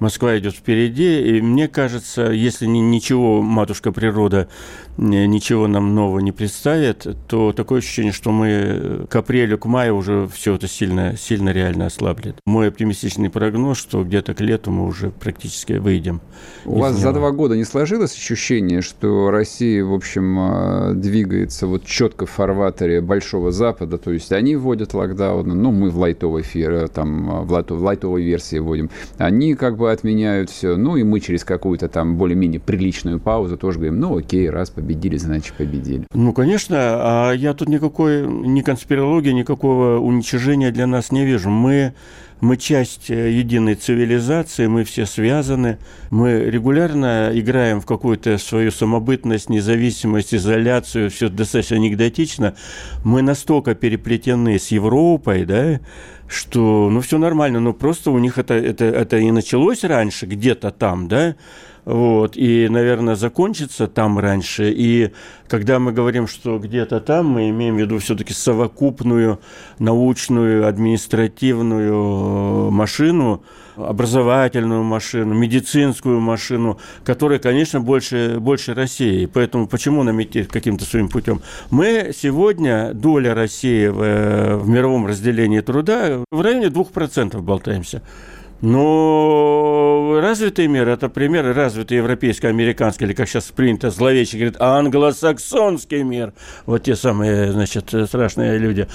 [0.00, 4.48] Москва идет впереди, и мне кажется, если ничего матушка природа
[4.96, 10.28] ничего нам нового не представит, то такое ощущение, что мы к апрелю, к маю уже
[10.32, 12.36] все это сильно, сильно реально ослаблет.
[12.46, 16.20] Мой оптимистичный прогноз, что где-то к лету мы уже практически выйдем.
[16.64, 17.02] У вас него.
[17.02, 22.30] за два года не сложилось ощущение, что Россия, в общем, а, двигается вот четко в
[22.30, 27.40] фарватере Большого Запада, то есть они вводят локдаун, ну, мы в лайтовой эфире, там, а,
[27.42, 32.16] в лайтовой версии вводим, они как бы отменяют все, ну, и мы через какую-то там
[32.16, 36.06] более-менее приличную паузу тоже говорим, ну, окей, раз победили значит победили.
[36.12, 41.50] Ну, конечно, а я тут никакой, ни конспирологии, никакого уничижения для нас не вижу.
[41.50, 41.92] Мы
[42.40, 45.78] мы часть э, единой цивилизации, мы все связаны,
[46.10, 52.54] мы регулярно играем в какую-то свою самобытность, независимость, изоляцию, все достаточно анекдотично.
[53.04, 55.80] Мы настолько переплетены с Европой, да,
[56.28, 60.70] что, ну, все нормально, но просто у них это, это, это и началось раньше, где-то
[60.70, 61.34] там, да,
[61.84, 64.70] вот, и, наверное, закончится там раньше.
[64.70, 65.12] И
[65.48, 69.40] когда мы говорим, что где-то там, мы имеем в виду все-таки совокупную
[69.78, 73.42] научную, административную э, машину,
[73.76, 79.26] образовательную машину, медицинскую машину, которая, конечно, больше, больше России.
[79.26, 81.40] Поэтому почему нам идти каким-то своим путем?
[81.70, 88.02] Мы сегодня, доля России в, э, в мировом разделении труда в районе 2% болтаемся.
[88.62, 96.34] Но развитый мир– это пример развитый европейско-американский, или, как сейчас принято зловеще говорит, англосаксонский мир.
[96.66, 98.86] Вот те самые, значит, страшные люди.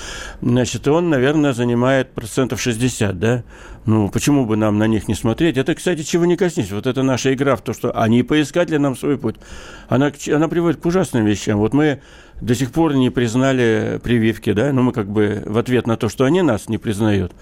[0.41, 3.43] Значит, он, наверное, занимает процентов 60, да?
[3.87, 5.57] Ну, почему бы нам на них не смотреть?
[5.57, 6.71] Это, кстати, чего не коснись.
[6.71, 9.37] Вот это наша игра в то, что они поискать ли нам свой путь.
[9.87, 11.57] Она, она приводит к ужасным вещам.
[11.57, 12.01] Вот мы
[12.39, 14.71] до сих пор не признали прививки, да?
[14.71, 17.31] Но мы как бы в ответ на то, что они нас не признают–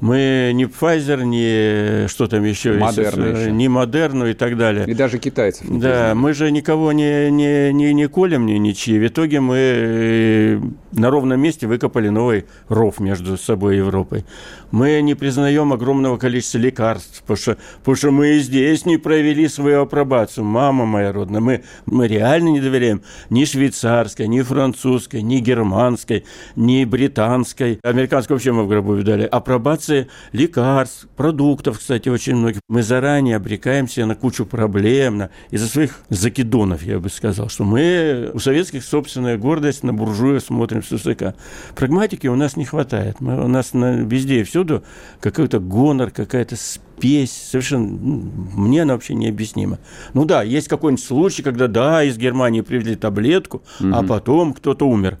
[0.00, 3.52] мы не Pfizer, не что там еще, Модерна еще.
[3.52, 4.86] не Модерну и так далее.
[4.86, 5.66] И даже китайцев.
[5.68, 8.98] Да, мы же никого не, не, не, не колем, ни ничьи.
[8.98, 10.60] В итоге мы э,
[10.92, 14.24] на ровном месте выкопали новый ров между собой и Европой.
[14.70, 19.48] Мы не признаем огромного количества лекарств, потому что, потому что мы и здесь не провели
[19.48, 20.44] свою апробацию.
[20.44, 26.24] Мама моя родная, мы, мы реально не доверяем ни швейцарской, ни французской, ни германской,
[26.56, 27.80] ни британской.
[27.82, 29.24] Американской вообще мы в гробу видали.
[29.24, 32.60] Апробация продукции, лекарств, продуктов, кстати, очень многих.
[32.68, 35.30] Мы заранее обрекаемся на кучу проблем на...
[35.50, 40.82] из-за своих закидонов, я бы сказал, что мы у советских собственная гордость на буржуя смотрим
[40.82, 41.34] с высока.
[41.74, 43.20] Прагматики у нас не хватает.
[43.20, 44.82] Мы, у нас на, везде и всюду
[45.20, 49.78] какой-то гонор, какая-то спесь, совершенно, ну, мне она вообще необъяснима.
[50.14, 53.90] Ну да, есть какой-нибудь случай, когда, да, из Германии привезли таблетку, угу.
[53.92, 55.18] а потом кто-то умер.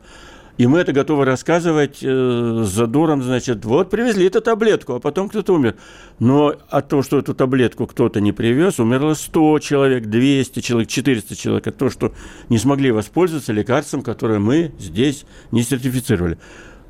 [0.60, 5.30] И мы это готовы рассказывать э, с задором, значит, вот привезли эту таблетку, а потом
[5.30, 5.76] кто-то умер.
[6.18, 11.34] Но от того, что эту таблетку кто-то не привез, умерло 100 человек, 200 человек, 400
[11.34, 11.66] человек.
[11.66, 12.12] От того, что
[12.50, 16.36] не смогли воспользоваться лекарством, которое мы здесь не сертифицировали.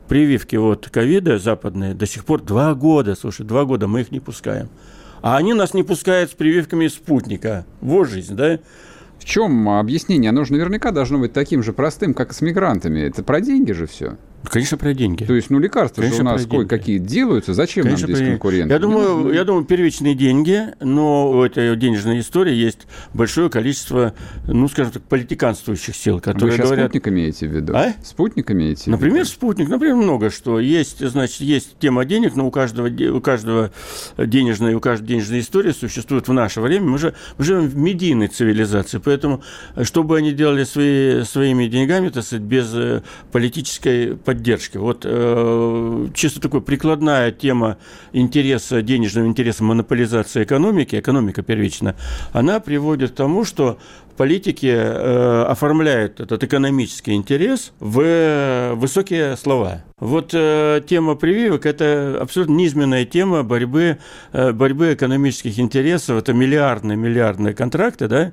[0.09, 4.19] Прививки вот ковида западные до сих пор два года, слушай, два года мы их не
[4.19, 4.69] пускаем.
[5.23, 7.65] А они нас не пускают с прививками спутника.
[7.81, 8.59] Вот жизнь, да?
[9.21, 10.31] В чем объяснение?
[10.31, 13.01] Оно же наверняка должно быть таким же простым, как и с мигрантами.
[13.01, 14.17] Это про деньги же все.
[14.45, 15.25] Конечно, про деньги.
[15.25, 17.55] То есть, ну, лекарства Конечно, же у нас кое-какие делаются.
[17.55, 18.33] Зачем Конечно, нам здесь про...
[18.33, 18.73] конкуренты?
[18.73, 24.15] Я думаю, ну, я думаю, первичные деньги, но у этой денежной истории есть большое количество,
[24.47, 26.91] ну, скажем так, политиканствующих сил, которые Вы сейчас говорят...
[26.91, 27.73] спутник имеете в виду?
[27.77, 27.95] А?
[28.03, 28.97] Спутник имеете в виду?
[28.97, 29.69] Например, спутник.
[29.69, 30.59] Например, много что.
[30.59, 33.71] Есть, значит, есть тема денег, но у каждого, у каждого
[34.17, 36.87] денежной, у каждой денежной истории существует в наше время.
[36.87, 39.43] Мы же мы живем в медийной цивилизации, поэтому,
[39.83, 44.77] что бы они делали свои, своими деньгами, так сказать, без э, политической поддержки.
[44.77, 47.79] Вот э, чисто такая прикладная тема
[48.13, 51.97] интереса, денежного интереса монополизации экономики, экономика первичная,
[52.33, 53.79] она приводит к тому, что
[54.17, 59.83] политики э, оформляют этот экономический интерес в высокие слова.
[59.99, 63.99] Вот э, тема прививок– это абсолютно низменная тема борьбы,
[64.33, 66.19] э, борьбы экономических интересов.
[66.19, 68.33] Это миллиардные, миллиардные контракты, да?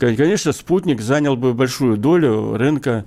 [0.00, 3.04] Конечно, спутник занял бы большую долю рынка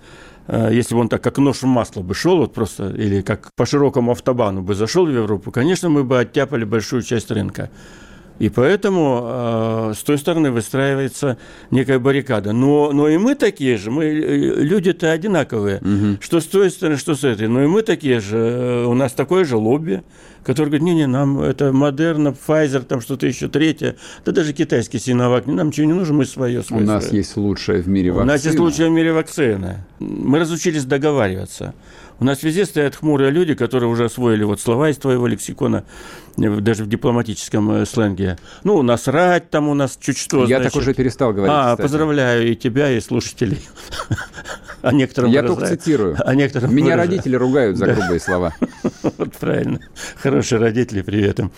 [0.51, 3.65] если бы он так как нож в масло бы шел, вот просто, или как по
[3.65, 7.69] широкому автобану бы зашел в Европу, конечно, мы бы оттяпали большую часть рынка.
[8.41, 11.37] И поэтому э, с той стороны выстраивается
[11.69, 12.53] некая баррикада.
[12.53, 16.17] Но, но и мы такие же, мы э, люди-то одинаковые, угу.
[16.19, 17.47] что с той стороны, что с этой.
[17.47, 20.01] Но и мы такие же, э, у нас такое же лобби,
[20.43, 25.45] который говорит, не-не, нам это Модерна, Pfizer, там что-то еще третье, да даже китайский Синовак,
[25.45, 26.63] нам ничего не нужно, мы свое.
[26.63, 27.19] свое у нас свое.
[27.19, 28.23] есть лучшая в мире вакцина.
[28.23, 29.85] У нас есть лучшая в мире вакцина.
[29.99, 31.75] Мы разучились договариваться.
[32.21, 35.85] У нас везде стоят хмурые люди, которые уже освоили вот слова из твоего лексикона,
[36.37, 38.37] э, даже в дипломатическом э, сленге.
[38.63, 40.41] Ну, насрать там у нас чуть что.
[40.41, 40.73] Я значит.
[40.73, 41.51] так уже перестал говорить.
[41.51, 41.81] А, кстати.
[41.81, 43.59] поздравляю и тебя, и слушателей.
[44.83, 46.17] А некоторым Я только цитирую.
[46.25, 48.55] А некоторым Меня родители ругают за грубые слова.
[49.03, 49.79] Вот правильно.
[50.15, 51.51] Хорошие родители, привет им.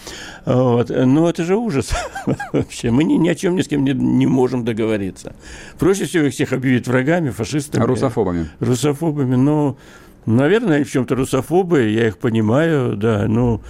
[0.45, 0.89] Вот.
[0.89, 1.91] Но это же ужас
[2.51, 2.91] вообще.
[2.91, 5.33] Мы ни, ни о чем ни с кем не, не можем договориться.
[5.79, 7.83] Проще всего их всех объявить врагами, фашистами.
[7.83, 8.49] Русофобами.
[8.59, 9.35] Русофобами.
[9.35, 9.77] Но
[10.25, 13.61] Наверное, в чем-то русофобы, я их понимаю, да, ну,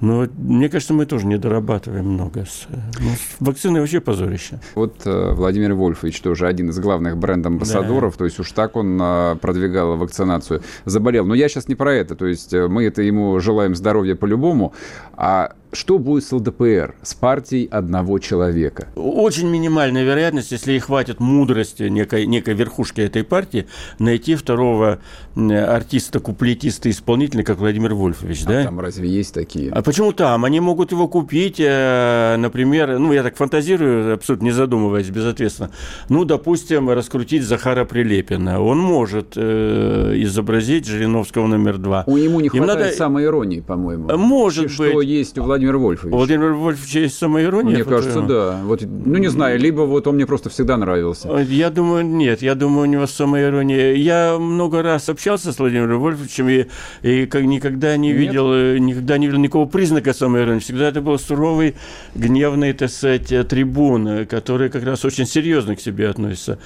[0.00, 2.46] но мне кажется, мы тоже не дорабатываем много.
[2.46, 2.66] С,
[2.98, 4.58] ну, с вакциной вообще позорище.
[4.74, 8.18] Вот э, Владимир Вольфович тоже один из главных бренд-амбассадоров, да.
[8.18, 11.26] то есть уж так он э, продвигал вакцинацию, заболел.
[11.26, 14.72] Но я сейчас не про это, то есть э, мы это ему желаем здоровья по-любому,
[15.12, 18.88] а что будет с ЛДПР, с партией одного человека?
[18.96, 23.66] Очень минимальная вероятность, если ей хватит мудрости некой, некой верхушки этой партии,
[23.98, 25.00] найти второго
[25.36, 28.42] артиста, куплетиста, исполнителя, как Владимир Вольфович.
[28.46, 28.64] А да?
[28.64, 29.70] там разве есть такие?
[29.70, 30.44] А почему там?
[30.44, 35.70] Они могут его купить, э, например, ну, я так фантазирую, абсолютно не задумываясь, безответственно.
[36.08, 38.60] Ну, допустим, раскрутить Захара Прилепина.
[38.60, 42.04] Он может э, изобразить Жириновского номер два.
[42.06, 42.92] У ему не хватает надо...
[42.92, 44.16] самой иронии, по-моему.
[44.16, 44.92] Может что быть.
[44.92, 46.12] Что есть у Владимира Владимир Вольфович.
[46.12, 47.74] Владимир Вольфович есть самоирония?
[47.74, 48.60] Мне кажется, да.
[48.64, 51.28] Вот, ну, не знаю, либо вот он мне просто всегда нравился.
[51.48, 53.94] Я думаю, нет, я думаю, у него самоирония.
[53.94, 56.66] Я много раз общался с Владимиром Вольфовичем и,
[57.02, 58.80] и как никогда не видел, нет.
[58.80, 60.60] никогда не видел никакого признака самоиронии.
[60.60, 61.74] Всегда это был суровый,
[62.14, 66.58] гневный, так сказать, трибун, который как раз очень серьезно к себе относится.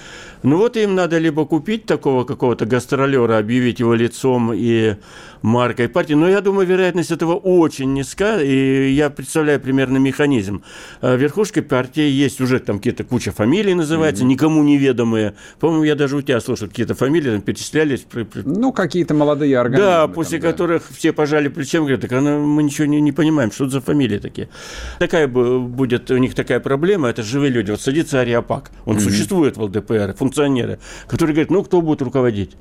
[0.42, 4.96] Ну вот им надо либо купить такого какого-то гастролера, объявить его лицом и
[5.42, 6.14] маркой партии.
[6.14, 10.62] Но я думаю, вероятность этого очень низка, и я представляю примерно механизм.
[11.00, 14.28] А верхушкой партии есть уже там какие-то куча фамилий называется, mm-hmm.
[14.28, 15.34] никому неведомые.
[15.60, 18.06] По-моему, я даже у тебя слышал, какие-то фамилии там перечислялись.
[18.44, 19.90] Ну, какие-то молодые организмы.
[19.90, 20.94] Да, после там, которых да.
[20.96, 24.18] все пожали плечами, говорят, так она, мы ничего не, не понимаем, что это за фамилии
[24.18, 24.48] такие.
[24.98, 27.70] Такая будет у них такая проблема, это живые люди.
[27.70, 29.00] Вот садится Ариапак, он mm-hmm.
[29.00, 32.52] существует в ЛДПР, функционеры, которые говорят, ну, кто будет руководить?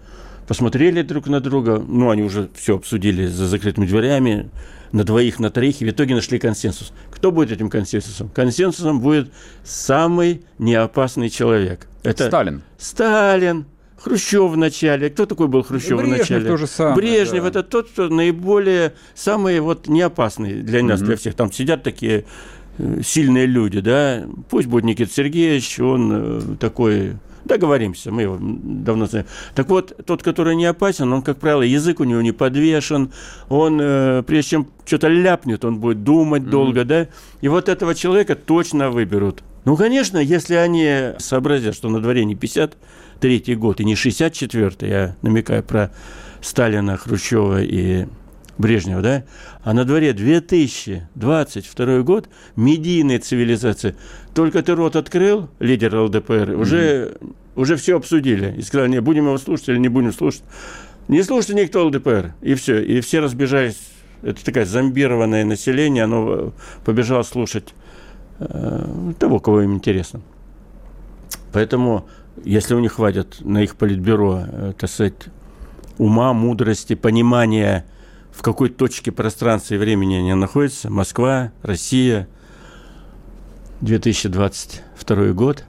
[0.48, 4.50] Посмотрели друг на друга, ну, они уже все обсудили за закрытыми дверями,
[4.94, 6.94] на двоих, на троих, и в итоге нашли консенсус.
[7.12, 8.30] Кто будет этим консенсусом?
[8.30, 9.32] Консенсусом будет
[9.64, 11.88] самый неопасный человек.
[12.04, 12.62] Это Сталин.
[12.78, 13.66] Сталин.
[13.98, 15.10] Хрущев в начале.
[15.10, 16.46] Кто такой был Хрущев Брежнев в начале?
[16.46, 17.50] То же самое, Брежнев да.
[17.50, 21.08] это тот, кто наиболее самый вот неопасный для нас, угу.
[21.08, 21.36] для всех.
[21.36, 22.26] Там сидят такие
[22.78, 24.26] э, сильные люди, да.
[24.50, 27.14] Пусть будет Никита Сергеевич, он э, такой
[27.46, 29.26] Договоримся, мы его давно знаем.
[29.54, 33.12] Так вот, тот, который не опасен, он, как правило, язык у него не подвешен,
[33.50, 36.50] он, э, прежде чем что-то ляпнет, он будет думать mm-hmm.
[36.50, 37.08] долго, да,
[37.42, 39.44] и вот этого человека точно выберут.
[39.66, 45.16] Ну, конечно, если они сообразят, что на дворе не 53-й год и не 64-й, я
[45.22, 45.92] намекаю про
[46.42, 48.08] Сталина, Хрущева и
[48.58, 49.24] Брежнева, да,
[49.64, 53.96] а на дворе 2022 год, медийная цивилизация.
[54.36, 56.62] Только ты рот открыл, лидер ЛДПР, mm-hmm.
[56.62, 57.18] уже,
[57.56, 58.54] уже все обсудили.
[58.58, 60.44] И сказали, не, будем его слушать или не будем слушать.
[61.08, 62.34] Не слушайте никто ЛДПР.
[62.42, 62.84] И все.
[62.84, 63.80] И все разбежались.
[64.22, 66.54] Это такое зомбированное население, оно
[66.86, 67.74] побежало слушать
[68.40, 70.22] э, того, кого им интересно.
[71.52, 72.08] Поэтому,
[72.46, 75.26] если у них хватит на их политбюро, э, так сказать,
[75.98, 77.86] ума, мудрости, понимания
[78.34, 80.90] в какой точке пространства и времени они находятся.
[80.90, 82.28] Москва, Россия,
[83.82, 85.64] 2022 год.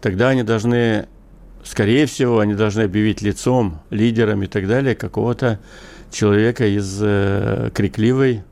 [0.00, 1.06] Тогда они должны,
[1.64, 5.60] скорее всего, они должны объявить лицом, лидером и так далее какого-то
[6.10, 8.44] человека из э, крикливой,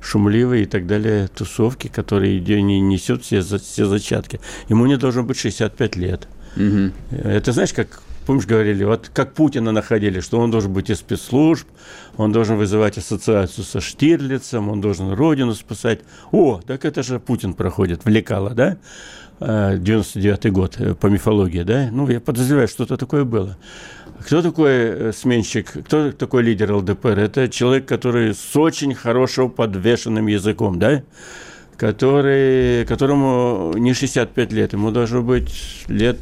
[0.00, 4.40] шумливой и так далее тусовки, который не несет все, все зачатки.
[4.68, 6.28] Ему не должно быть 65 лет.
[6.56, 6.92] Угу.
[7.24, 11.66] Это знаешь, как помнишь, говорили, вот как Путина находили, что он должен быть из спецслужб,
[12.16, 16.00] он должен вызывать ассоциацию со Штирлицем, он должен родину спасать.
[16.30, 18.78] О, так это же Путин проходит в лекало, да?
[19.40, 21.88] 99-й а, год э, по мифологии, да?
[21.90, 23.56] Ну, я подозреваю, что-то такое было.
[24.20, 27.18] Кто такой э, сменщик, кто такой лидер ЛДПР?
[27.18, 31.02] Это человек, который с очень хорошо подвешенным языком, да?
[31.76, 36.18] Который, которому не 65 лет, ему должно быть лет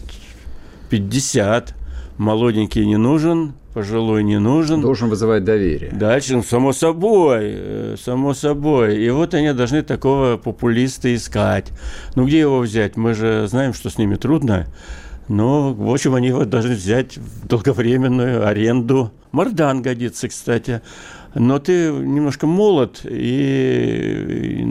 [0.88, 1.74] 50,
[2.20, 4.82] молоденький не нужен, пожилой не нужен.
[4.82, 5.90] Должен вызывать доверие.
[5.90, 9.02] Дальше, ну, само собой, э, само собой.
[9.02, 11.72] И вот они должны такого популиста искать.
[12.16, 12.96] Ну, где его взять?
[12.96, 14.66] Мы же знаем, что с ними трудно.
[15.28, 19.12] Но, в общем, они его должны взять в долговременную аренду.
[19.32, 20.82] Мардан годится, кстати
[21.34, 24.64] но ты немножко молод, и,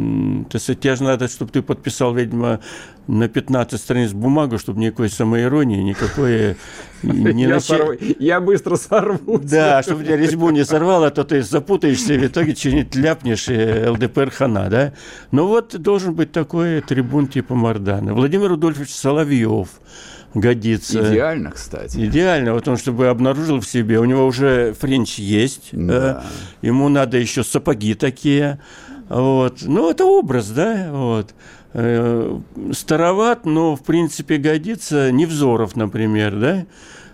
[0.50, 2.60] и тебе же надо, чтобы ты подписал, видимо,
[3.08, 6.58] на 15 страниц бумагу, чтобы никакой самоиронии, никакой...
[7.02, 7.64] Не я, нач...
[7.64, 7.98] сорв...
[8.20, 9.40] я быстро сорву.
[9.40, 13.48] Да, чтобы тебя резьбу не сорвало, а то ты запутаешься, и в итоге что-нибудь ляпнешь,
[13.48, 14.94] и ЛДПР хана, да?
[15.32, 18.14] Ну вот должен быть такой трибун типа Мардана.
[18.14, 19.70] Владимир Рудольфович Соловьев,
[20.34, 21.12] годится.
[21.12, 21.98] Идеально, кстати.
[21.98, 24.00] Идеально, вот он чтобы обнаружил в себе.
[24.00, 26.24] У него уже френч есть, да.
[26.62, 28.60] э, ему надо еще сапоги такие.
[29.10, 29.64] Вот.
[29.64, 31.34] Ну, это образ, да, вот.
[31.74, 32.40] Э,
[32.74, 35.12] староват, но, в принципе, годится.
[35.12, 36.66] Невзоров, например, да?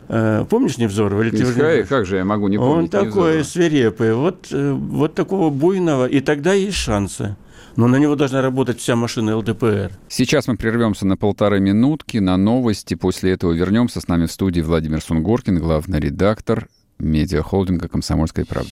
[0.08, 1.22] Э, помнишь Невзорова?
[1.22, 3.44] Или ты как же я могу не помнить Он такой Невзорова?
[3.44, 4.14] свирепый.
[4.14, 6.06] Вот, э, вот такого буйного.
[6.06, 7.36] И тогда есть шансы
[7.76, 9.92] но на него должна работать вся машина ЛДПР.
[10.08, 12.94] Сейчас мы прервемся на полторы минутки на новости.
[12.96, 14.02] После этого вернемся.
[14.02, 16.68] С нами в студии Владимир Сунгоркин, главный редактор
[17.00, 18.70] медиахолдинга «Комсомольская правда».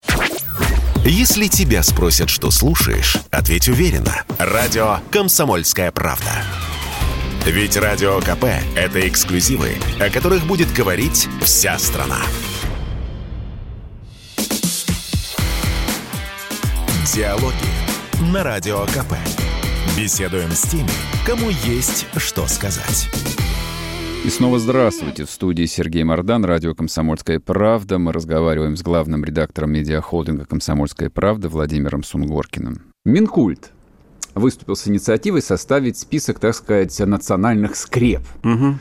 [1.04, 4.24] Если тебя спросят, что слушаешь, ответь уверенно.
[4.38, 6.42] Радио «Комсомольская правда».
[7.46, 8.44] Ведь Радио КП–
[8.76, 9.70] это эксклюзивы,
[10.00, 12.18] о которых будет говорить вся страна.
[17.14, 17.87] Диалоги
[18.20, 19.14] на Радио КП.
[19.96, 20.88] Беседуем с теми,
[21.24, 23.08] кому есть что сказать.
[24.24, 25.24] И снова здравствуйте.
[25.24, 27.98] В студии Сергей Мордан, радио «Комсомольская правда».
[27.98, 32.82] Мы разговариваем с главным редактором медиахолдинга «Комсомольская правда» Владимиром Сунгоркиным.
[33.04, 33.70] Минкульт
[34.34, 38.22] выступил с инициативой составить список, так сказать, национальных скреп.
[38.42, 38.78] Угу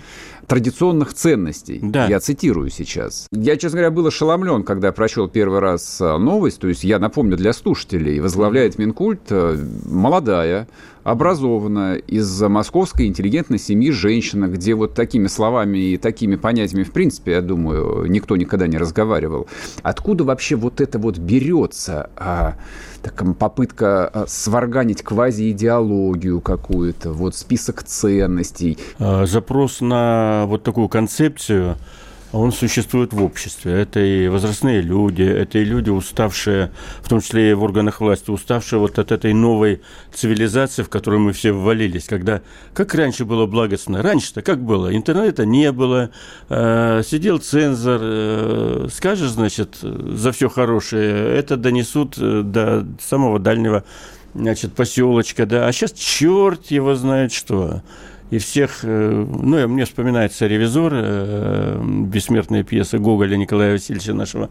[0.48, 1.80] традиционных ценностей.
[1.82, 2.08] Да.
[2.08, 3.28] Я цитирую сейчас.
[3.32, 6.60] Я, честно говоря, был ошеломлен, когда прочел первый раз а, новость.
[6.60, 8.20] То есть я напомню для слушателей.
[8.20, 10.68] Возглавляет Минкульт э, молодая,
[11.08, 17.32] образованная, из московской интеллигентной семьи женщина, где вот такими словами и такими понятиями, в принципе,
[17.32, 19.48] я думаю, никто никогда не разговаривал.
[19.84, 22.10] Откуда вообще вот это вот берется?
[22.18, 22.56] А,
[23.02, 28.78] так, попытка а, сварганить квази-идеологию какую-то, вот список ценностей.
[29.00, 31.78] А, запрос на вот такую концепцию–
[32.34, 33.74] он существует в обществе.
[33.74, 36.72] Это и возрастные люди, это и люди, уставшие,
[37.02, 39.82] в том числе и в органах власти, уставшие вот от этой новой
[40.14, 42.42] цивилизации, в которую мы все ввалились, когда,
[42.74, 46.10] как раньше было благостно, раньше-то как было, интернета не было,
[46.50, 53.86] э, сидел цензор, э, скажешь, значит, за все хорошее, это донесут э, до самого дальнего,
[54.34, 57.82] значит, поселочка, да, а сейчас черт его знает что
[58.30, 64.50] и всех, э, ну, мне вспоминается «Ревизор», э, бессмертная пьеса Гоголя Николая Васильевича нашего,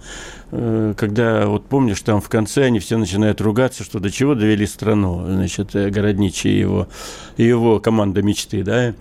[0.51, 4.67] э, когда, вот помнишь, там в конце они все начинают ругаться, что до чего довели
[4.67, 6.89] страну, значит, городничий его,
[7.37, 8.95] его команда мечты, да,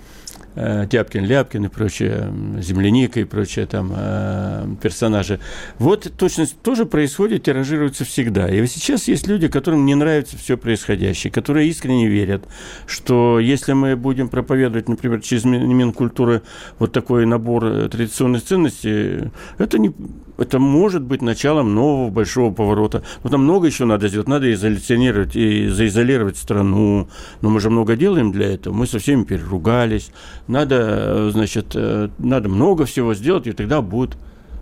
[0.55, 5.39] Тяпкин, Ляпкин и прочее, Земляника и прочее там э, персонажи.
[5.79, 8.49] Вот точно тоже происходит, тиражируется всегда.
[8.49, 12.45] И сейчас есть люди, которым не нравится все происходящее, которые искренне верят,
[12.87, 16.41] что если мы будем проповедовать, например, через Минкультуры
[16.79, 19.93] вот такой набор э, традиционных ценностей, это не
[20.37, 23.03] это может быть началом нового большого поворота.
[23.23, 24.27] Но там много еще надо сделать.
[24.27, 27.07] Надо изоляционировать и заизолировать страну.
[27.41, 28.73] Но мы же много делаем для этого.
[28.73, 30.11] Мы со всеми переругались.
[30.47, 34.17] Надо, э, значит, э, надо много всего сделать, и тогда будет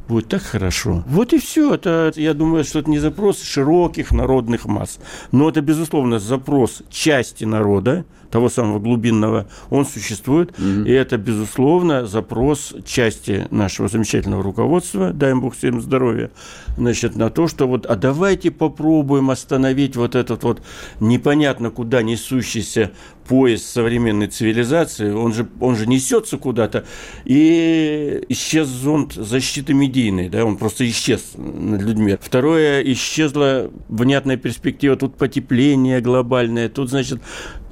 [0.08, 1.04] будет так хорошо.
[1.08, 1.74] Вот и все.
[1.76, 5.00] Это, я думаю, что это не запрос широких народных масс,
[5.32, 10.52] но это, безусловно, запрос части народа, того самого глубинного, он существует.
[10.58, 10.88] Mm-hmm.
[10.88, 16.32] И это, безусловно, запрос части нашего замечательного руководства, дай им Бог всем здоровья,
[16.78, 20.62] значит, на то, что вот, а давайте попробуем остановить вот этот вот
[21.00, 22.92] непонятно куда несущийся
[23.28, 26.86] поезд современной цивилизации, он же, он же несется куда-то,
[27.26, 32.18] и исчез зонд защиты медийной, да, он просто исчез над людьми.
[32.20, 37.22] Второе, исчезла внятная перспектива, тут потепление глобальное, тут, значит,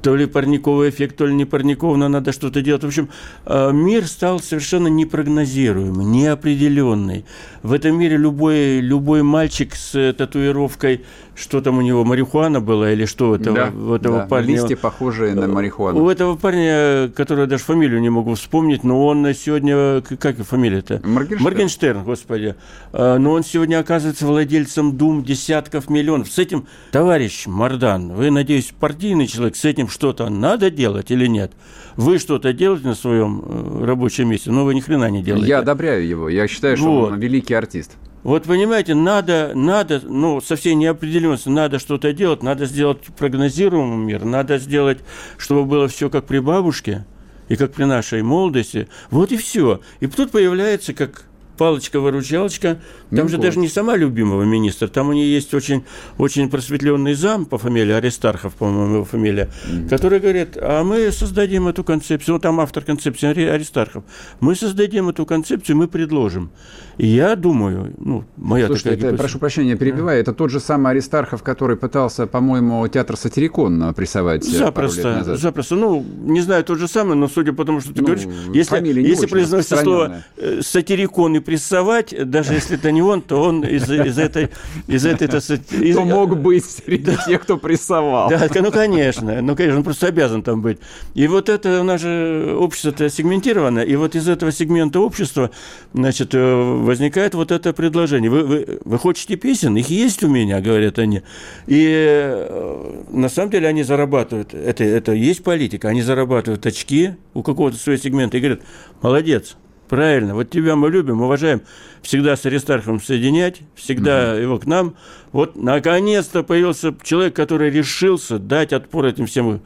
[0.02, 2.82] то ли парниковый эффект, то ли не парниковый, но надо что-то делать.
[2.82, 3.08] В общем,
[3.46, 7.24] э, мир стал совершенно непрогнозируемый, неопределенный.
[7.62, 13.06] В этом мире любой, любой мальчик с татуировкой, что там у него, марихуана была или
[13.06, 14.54] что, этого, да, у этого да, парня...
[14.54, 16.04] Листья, похожие на марихуану.
[16.04, 21.00] У этого парня, которого даже фамилию не могу вспомнить, но он сегодня, как фамилия-то?
[21.04, 21.42] Моргенштерн.
[21.42, 22.54] Моргенштерн, господи.
[22.92, 26.30] Э, но он сегодня оказывается владельцем дум десятков миллионов.
[26.30, 31.52] С этим, товарищ Мардан, вы, надеюсь, партийный человек, с этим что-то надо делать или нет?
[31.96, 35.48] Вы что-то делаете на своем э, рабочем месте, но вы ни хрена не делаете.
[35.48, 36.28] Я одобряю его.
[36.28, 37.12] Я считаю, что вот.
[37.12, 37.92] он великий артист.
[38.22, 44.24] Вот понимаете, надо, надо, ну, со всей неопределенностью, надо что-то делать, надо сделать прогнозируемый мир,
[44.24, 45.00] надо сделать,
[45.38, 47.04] чтобы было все как при бабушке
[47.48, 48.88] и как при нашей молодости.
[49.10, 49.80] Вот и все.
[49.98, 51.24] И тут появляется, как
[51.56, 52.80] палочка-выручалочка.
[53.14, 55.84] Там же даже не сама любимого министра, там у нее есть очень,
[56.18, 59.88] очень просветленный зам по фамилии Аристархов, по-моему, его фамилия, mm-hmm.
[59.88, 64.04] который говорит, а мы создадим эту концепцию, ну, там автор концепции Аристархов,
[64.40, 66.50] мы создадим эту концепцию, мы предложим.
[66.98, 70.20] И я думаю, ну, моя Слушайте, такая это, прошу прощения, перебиваю, а?
[70.20, 75.74] это тот же самый Аристархов, который пытался, по-моему, театр Сатирикон прессовать э, Запросто, запросто.
[75.74, 79.00] Ну, не знаю, тот же самый, но судя по тому, что ты ну, говоришь, если,
[79.00, 83.90] если произносится слово э, Сатирикон и прессовать, даже если это не он, то он из,
[83.90, 84.48] из этой...
[84.86, 85.94] Из этой то, из...
[85.94, 87.24] то мог быть среди да.
[87.26, 88.28] тех, кто прессовал.
[88.30, 89.42] Да, ну, конечно.
[89.42, 90.78] Ну, конечно, он просто обязан там быть.
[91.14, 95.50] И вот это у нас же общество-то сегментировано, и вот из этого сегмента общества,
[95.92, 98.30] значит, э, возникает вот это предложение.
[98.30, 99.76] Вы, вы, вы хотите песен?
[99.76, 101.22] Их есть у меня, говорят они.
[101.66, 104.54] И э, на самом деле они зарабатывают.
[104.54, 105.88] Это, это есть политика.
[105.88, 108.60] Они зарабатывают очки у какого-то своего сегмента и говорят,
[109.00, 109.56] молодец,
[109.92, 110.34] Правильно.
[110.34, 111.60] Вот тебя мы любим, уважаем.
[112.00, 114.40] Всегда с Аристархом соединять, всегда угу.
[114.40, 114.94] его к нам.
[115.32, 119.60] Вот наконец-то появился человек, который решился дать отпор этим всем.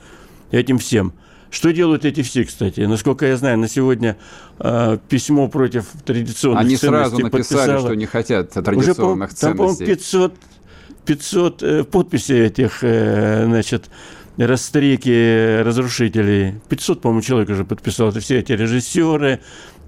[0.50, 1.12] Этим всем.
[1.48, 2.80] Что делают эти все, кстати?
[2.80, 4.16] Насколько я знаю, на сегодня
[4.58, 7.86] э, письмо против традиционных Они ценностей сразу написали, подписало.
[7.86, 9.86] что не хотят традиционных Уже, ценностей.
[9.86, 10.34] Там, 500,
[11.04, 13.90] 500 э, подписей этих, э, значит,
[14.36, 16.60] растрики разрушителей.
[16.68, 18.08] 500, по-моему, человек уже подписал.
[18.08, 19.40] Это все эти режиссеры,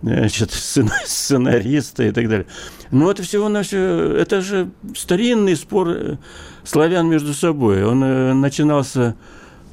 [0.03, 0.51] значит,
[1.07, 2.47] сценаристы и так далее.
[2.91, 3.79] Но это всего на все,
[4.17, 6.17] это же старинный спор э,
[6.65, 7.85] славян между собой.
[7.85, 9.15] Он э, начинался,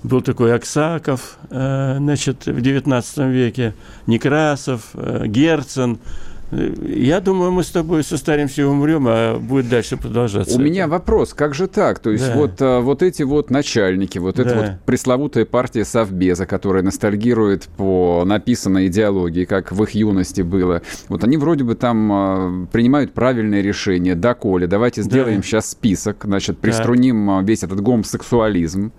[0.04, 3.74] был такой Аксаков, э, значит, в XIX веке,
[4.08, 6.00] Некрасов, Герцен–
[6.56, 10.58] я думаю, мы с тобой состаримся и умрем, а будет дальше продолжаться.
[10.58, 11.99] У меня вопрос, как же так?
[11.99, 12.36] То есть да.
[12.36, 14.43] вот, а, вот эти вот начальники, вот да.
[14.43, 20.82] эта вот пресловутая партия Совбеза, которая ностальгирует по написанной идеологии, как в их юности было,
[21.10, 25.43] вот они вроде бы там а, принимают правильные решения, да, Коля, давайте сделаем да.
[25.43, 27.41] сейчас список, значит, приструним да.
[27.41, 28.91] весь этот гомосексуализм.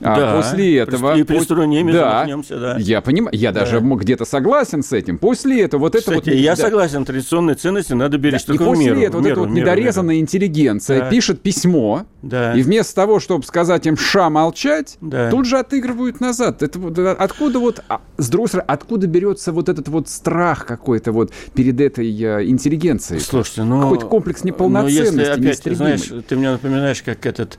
[0.00, 0.32] А да.
[0.32, 1.16] А после этого...
[1.16, 2.76] И приструним, и да, да.
[2.78, 3.60] Я понимаю, я да.
[3.60, 5.18] даже где-то согласен с этим.
[5.18, 6.34] После этого вот Кстати, это вот...
[6.34, 6.62] я да.
[6.62, 9.50] согласен согласен, традиционные ценности надо беречь да, и после меру, этого меру, вот эта вот
[9.50, 10.22] недорезанная меру.
[10.22, 11.10] интеллигенция да.
[11.10, 12.54] пишет письмо, да.
[12.54, 15.30] и вместо того, чтобы сказать им «ша, молчать», да.
[15.30, 16.62] тут же отыгрывают назад.
[16.62, 20.66] Это вот, э, откуда вот, а, с другой стороны, откуда берется вот этот вот страх
[20.66, 23.20] какой-то вот перед этой э, интеллигенцией?
[23.20, 23.82] Слушайте, ну...
[23.82, 27.58] Какой-то комплекс неполноценности, но если опять, знаешь, ты мне напоминаешь, как этот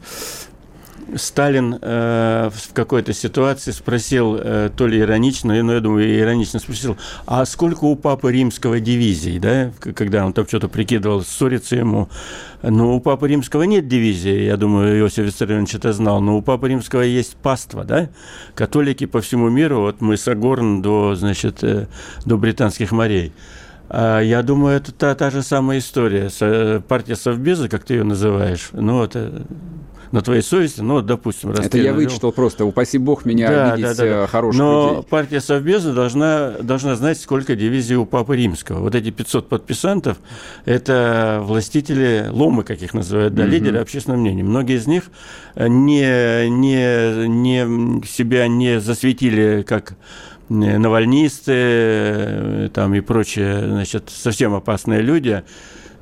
[1.15, 6.97] Сталин э, в какой-то ситуации спросил, э, то ли иронично, но я думаю, иронично спросил,
[7.25, 12.09] а сколько у папы римского дивизий, да, когда он там что-то прикидывал, ссориться ему.
[12.61, 16.69] Но у папы римского нет дивизии, я думаю, Иосиф Виссарионович это знал, но у папы
[16.69, 18.09] римского есть паства, да,
[18.55, 21.87] католики по всему миру, вот мы с Агорн до, значит, э,
[22.25, 23.33] до британских морей.
[23.89, 26.29] А я думаю, это та, та же самая история.
[26.81, 29.45] Партия Совбеза, как ты ее называешь, ну, это
[30.11, 34.03] на твоей совести, ну, допустим, Это я вычитал просто, упаси бог меня да, обидеть да,
[34.03, 34.27] да, да.
[34.27, 35.03] хороших Но людей.
[35.09, 38.79] партия Совбеза должна, должна знать, сколько дивизий у Папы Римского.
[38.79, 40.17] Вот эти 500 подписантов–
[40.65, 43.51] это властители, ломы, как их называют, да, угу.
[43.51, 44.43] лидеры общественного мнения.
[44.43, 45.11] Многие из них
[45.55, 49.95] не, не, не, себя не засветили как
[50.49, 55.43] навальнисты э, там и прочие, значит, совсем опасные люди,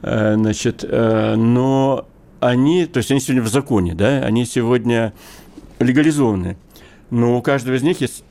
[0.01, 2.07] э, значит, э, но
[2.47, 5.13] они, то есть они сегодня в законе, да, они сегодня
[5.79, 6.57] легализованы.
[7.09, 8.23] Но у каждого из них есть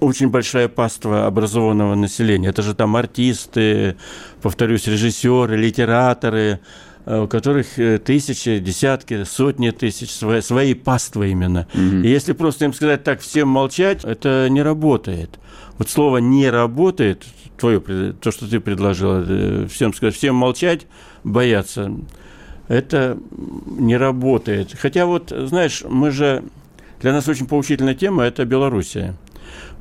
[0.00, 2.48] очень большая паства образованного населения.
[2.48, 3.96] Это же там артисты,
[4.40, 6.60] повторюсь, режиссеры, литераторы,
[7.04, 11.66] э, у которых э, тысячи, десятки, сотни тысяч, свои, свои паствы именно.
[11.74, 12.02] Mm-hmm.
[12.02, 15.38] И если просто им сказать так, всем молчать, это не работает.
[15.76, 17.24] Вот слово «не работает»,
[17.58, 20.86] твое, то, что ты предложила, э, всем сказать, всем молчать,
[21.24, 21.92] бояться–
[22.70, 23.18] это
[23.66, 24.76] не работает.
[24.78, 26.44] Хотя вот, знаешь, мы же...
[27.00, 29.16] Для нас очень поучительная тема– это Белоруссия.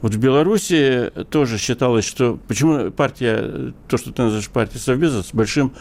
[0.02, 2.40] Вот в Беларуси тоже считалось, что...
[2.48, 5.74] Почему партия, то, что ты называешь партией Совбеза, с большим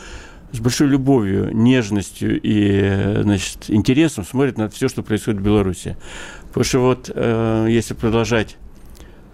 [0.52, 5.96] с большой любовью, нежностью и значит, интересом смотрит на все, что происходит в Беларуси.
[6.48, 8.56] Потому что вот, э, если продолжать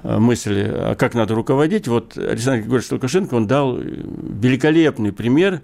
[0.03, 5.61] э, мысли, а как надо руководить, вот Александр Григорьевич Лукашенко, он дал великолепный пример,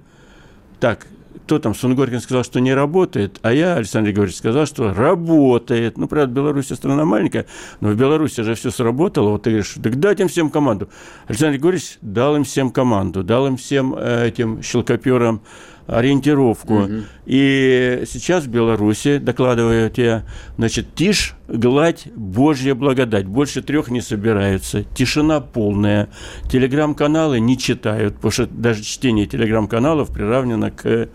[0.78, 1.08] так,
[1.45, 5.99] кто там, Сунгоркин сказал, что не работает, а я, Александр Григорьевич, сказал, что работает.
[5.99, 7.47] Ну, правда, Беларусь страна маленькая,
[7.80, 9.30] но в Беларуси же все сработало.
[9.30, 10.88] Вот ты говоришь, так дать им всем команду.
[11.26, 15.43] Александр Григорьевич дал им всем команду, дал им всем э, этим щелкоперам
[15.87, 16.83] ориентировку.
[16.83, 16.93] Угу.
[17.26, 20.24] И сейчас в Беларуси, докладываю тебе,
[20.57, 23.26] значит, тишь, гладь, Божья благодать.
[23.26, 24.85] Больше трех не собираются.
[24.85, 26.09] Тишина полная.
[26.51, 31.09] Телеграм-каналы не читают, потому что даже чтение телеграм-каналов приравнено к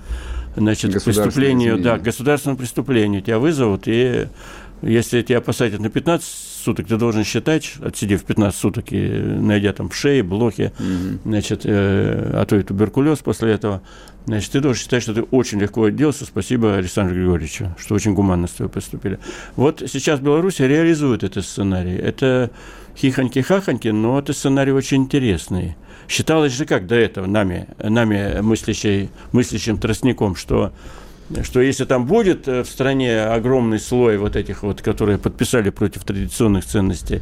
[0.55, 3.22] значит, преступлению, да, государственному преступлению.
[3.22, 4.28] Тебя вызовут, и
[4.82, 6.28] если тебя посадят на 15
[6.65, 11.19] суток, ты должен считать, отсидев 15 суток и найдя там в шее, блохи, угу.
[11.26, 13.82] значит, э, а то и туберкулез после этого,
[14.26, 16.26] значит, ты должен считать, что ты очень легко отделался.
[16.26, 19.19] Спасибо Александру Григорьевичу, что очень гуманно с тобой поступили.
[19.55, 21.95] Вот сейчас Беларусь реализует этот сценарий.
[21.95, 22.51] Это
[22.95, 25.76] хихоньки-хахоньки, но это сценарий очень интересный.
[26.07, 30.71] Считалось же как до этого нами, нами мыслящей, мыслящим тростником, что
[31.43, 36.03] что если там будет э, в стране огромный слой вот этих вот, которые подписали против
[36.03, 37.21] традиционных ценностей,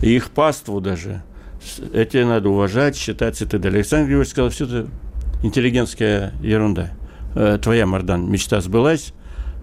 [0.00, 1.22] их паству даже,
[1.92, 3.78] эти надо уважать, считать и так далее.
[3.78, 4.88] Александр Григорьевич сказал, все это
[5.42, 6.90] интеллигентская ерунда.
[7.34, 9.12] Э, твоя, Мардан, мечта сбылась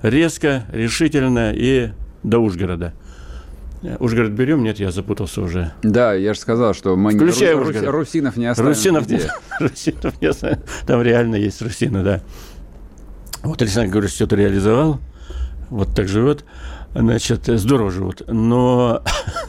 [0.02, 1.90] резко, решительно и
[2.24, 2.94] до Ужгорода.
[4.00, 4.64] Ужгород берем?
[4.64, 5.72] Нет, я запутался уже.
[5.82, 7.90] Да, я же сказал, что мы Включай Ру-.
[7.90, 8.70] Русинов не оставим.
[8.70, 9.32] Русинов, где?
[9.60, 10.32] Русинов не
[10.86, 12.22] Там реально есть Русины, да.
[13.44, 15.00] Вот Александр Григорьевич все это реализовал,
[15.70, 16.46] вот так живет,
[16.94, 18.22] значит, здорово живут.
[18.28, 19.02] Но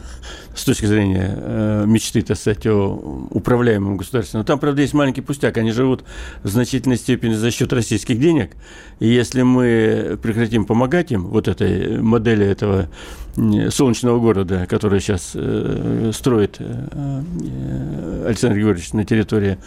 [0.55, 4.39] с точки зрения э, мечты, так сказать, о управляемом государстве.
[4.39, 5.57] Но там, правда, есть маленький пустяк.
[5.57, 6.03] Они живут
[6.41, 8.51] в значительной степени за счет российских денег.
[8.99, 12.89] И если мы прекратим помогать им, вот этой модели этого
[13.69, 17.23] солнечного города, который сейчас э, строит э,
[18.27, 19.57] Александр Григорьевич на территории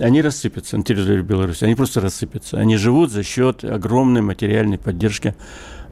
[0.00, 2.58] они рассыпятся на территории Беларуси, они просто рассыпятся.
[2.58, 5.34] Они живут за счет огромной материальной поддержки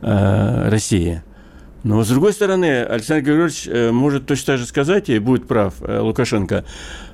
[0.03, 1.23] э, России.
[1.87, 5.75] Но, с другой стороны, Александр Григорьевич э, может точно так же сказать, и будет прав
[5.83, 6.65] э, Лукашенко,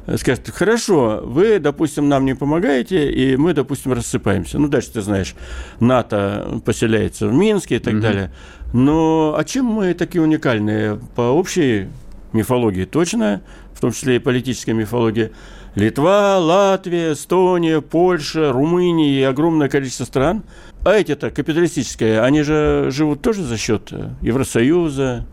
[0.06, 4.58] э, скажет, хорошо, вы, допустим, нам не помогаете, и мы, допустим, рассыпаемся.
[4.58, 5.34] Ну, дальше ты знаешь,
[5.78, 8.32] НАТО поселяется в Минске и так mm далее.
[8.72, 10.98] Но а чем мы такие уникальные?
[11.14, 11.88] По общей
[12.32, 13.42] мифологии точно,
[13.74, 15.32] в том числе и политической мифологии,
[15.74, 20.42] Литва, Латвия, Эстония, Польша, Румыния и огромное количество стран.
[20.84, 25.26] А эти-то капиталистические, они же живут тоже за счет э, Евросоюза,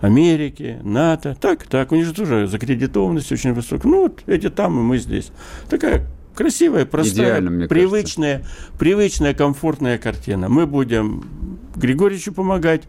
[0.00, 1.36] Америки, НАТО.
[1.40, 3.90] Так, так, у них же тоже закредитованность очень высокая.
[3.90, 5.30] Ну, вот эти там, и мы здесь.
[5.68, 8.78] Такая красивая, простая, привычная, кажется.
[8.78, 10.48] привычная, комфортная картина.
[10.48, 12.84] Мы будем Григорьевичу помогать,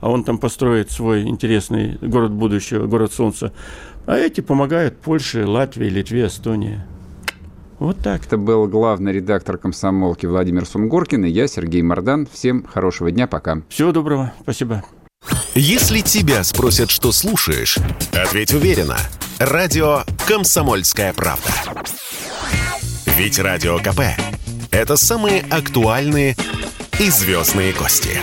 [0.00, 3.52] а он там построит свой интересный город будущего, город солнца.
[4.08, 6.80] А эти помогают Польше, Латвии, Литве, Эстонии.
[7.78, 8.24] Вот так.
[8.24, 12.26] Это был главный редактор комсомолки Владимир Сунгоркин и я, Сергей Мордан.
[12.32, 13.60] Всем хорошего дня, пока.
[13.68, 14.82] Всего доброго, спасибо.
[15.54, 17.76] Если тебя спросят, что слушаешь,
[18.14, 18.96] ответь уверенно.
[19.38, 21.50] Радио «Комсомольская правда».
[23.18, 24.00] Ведь Радио КП–
[24.70, 26.34] это самые актуальные
[26.98, 28.18] и звездные гости.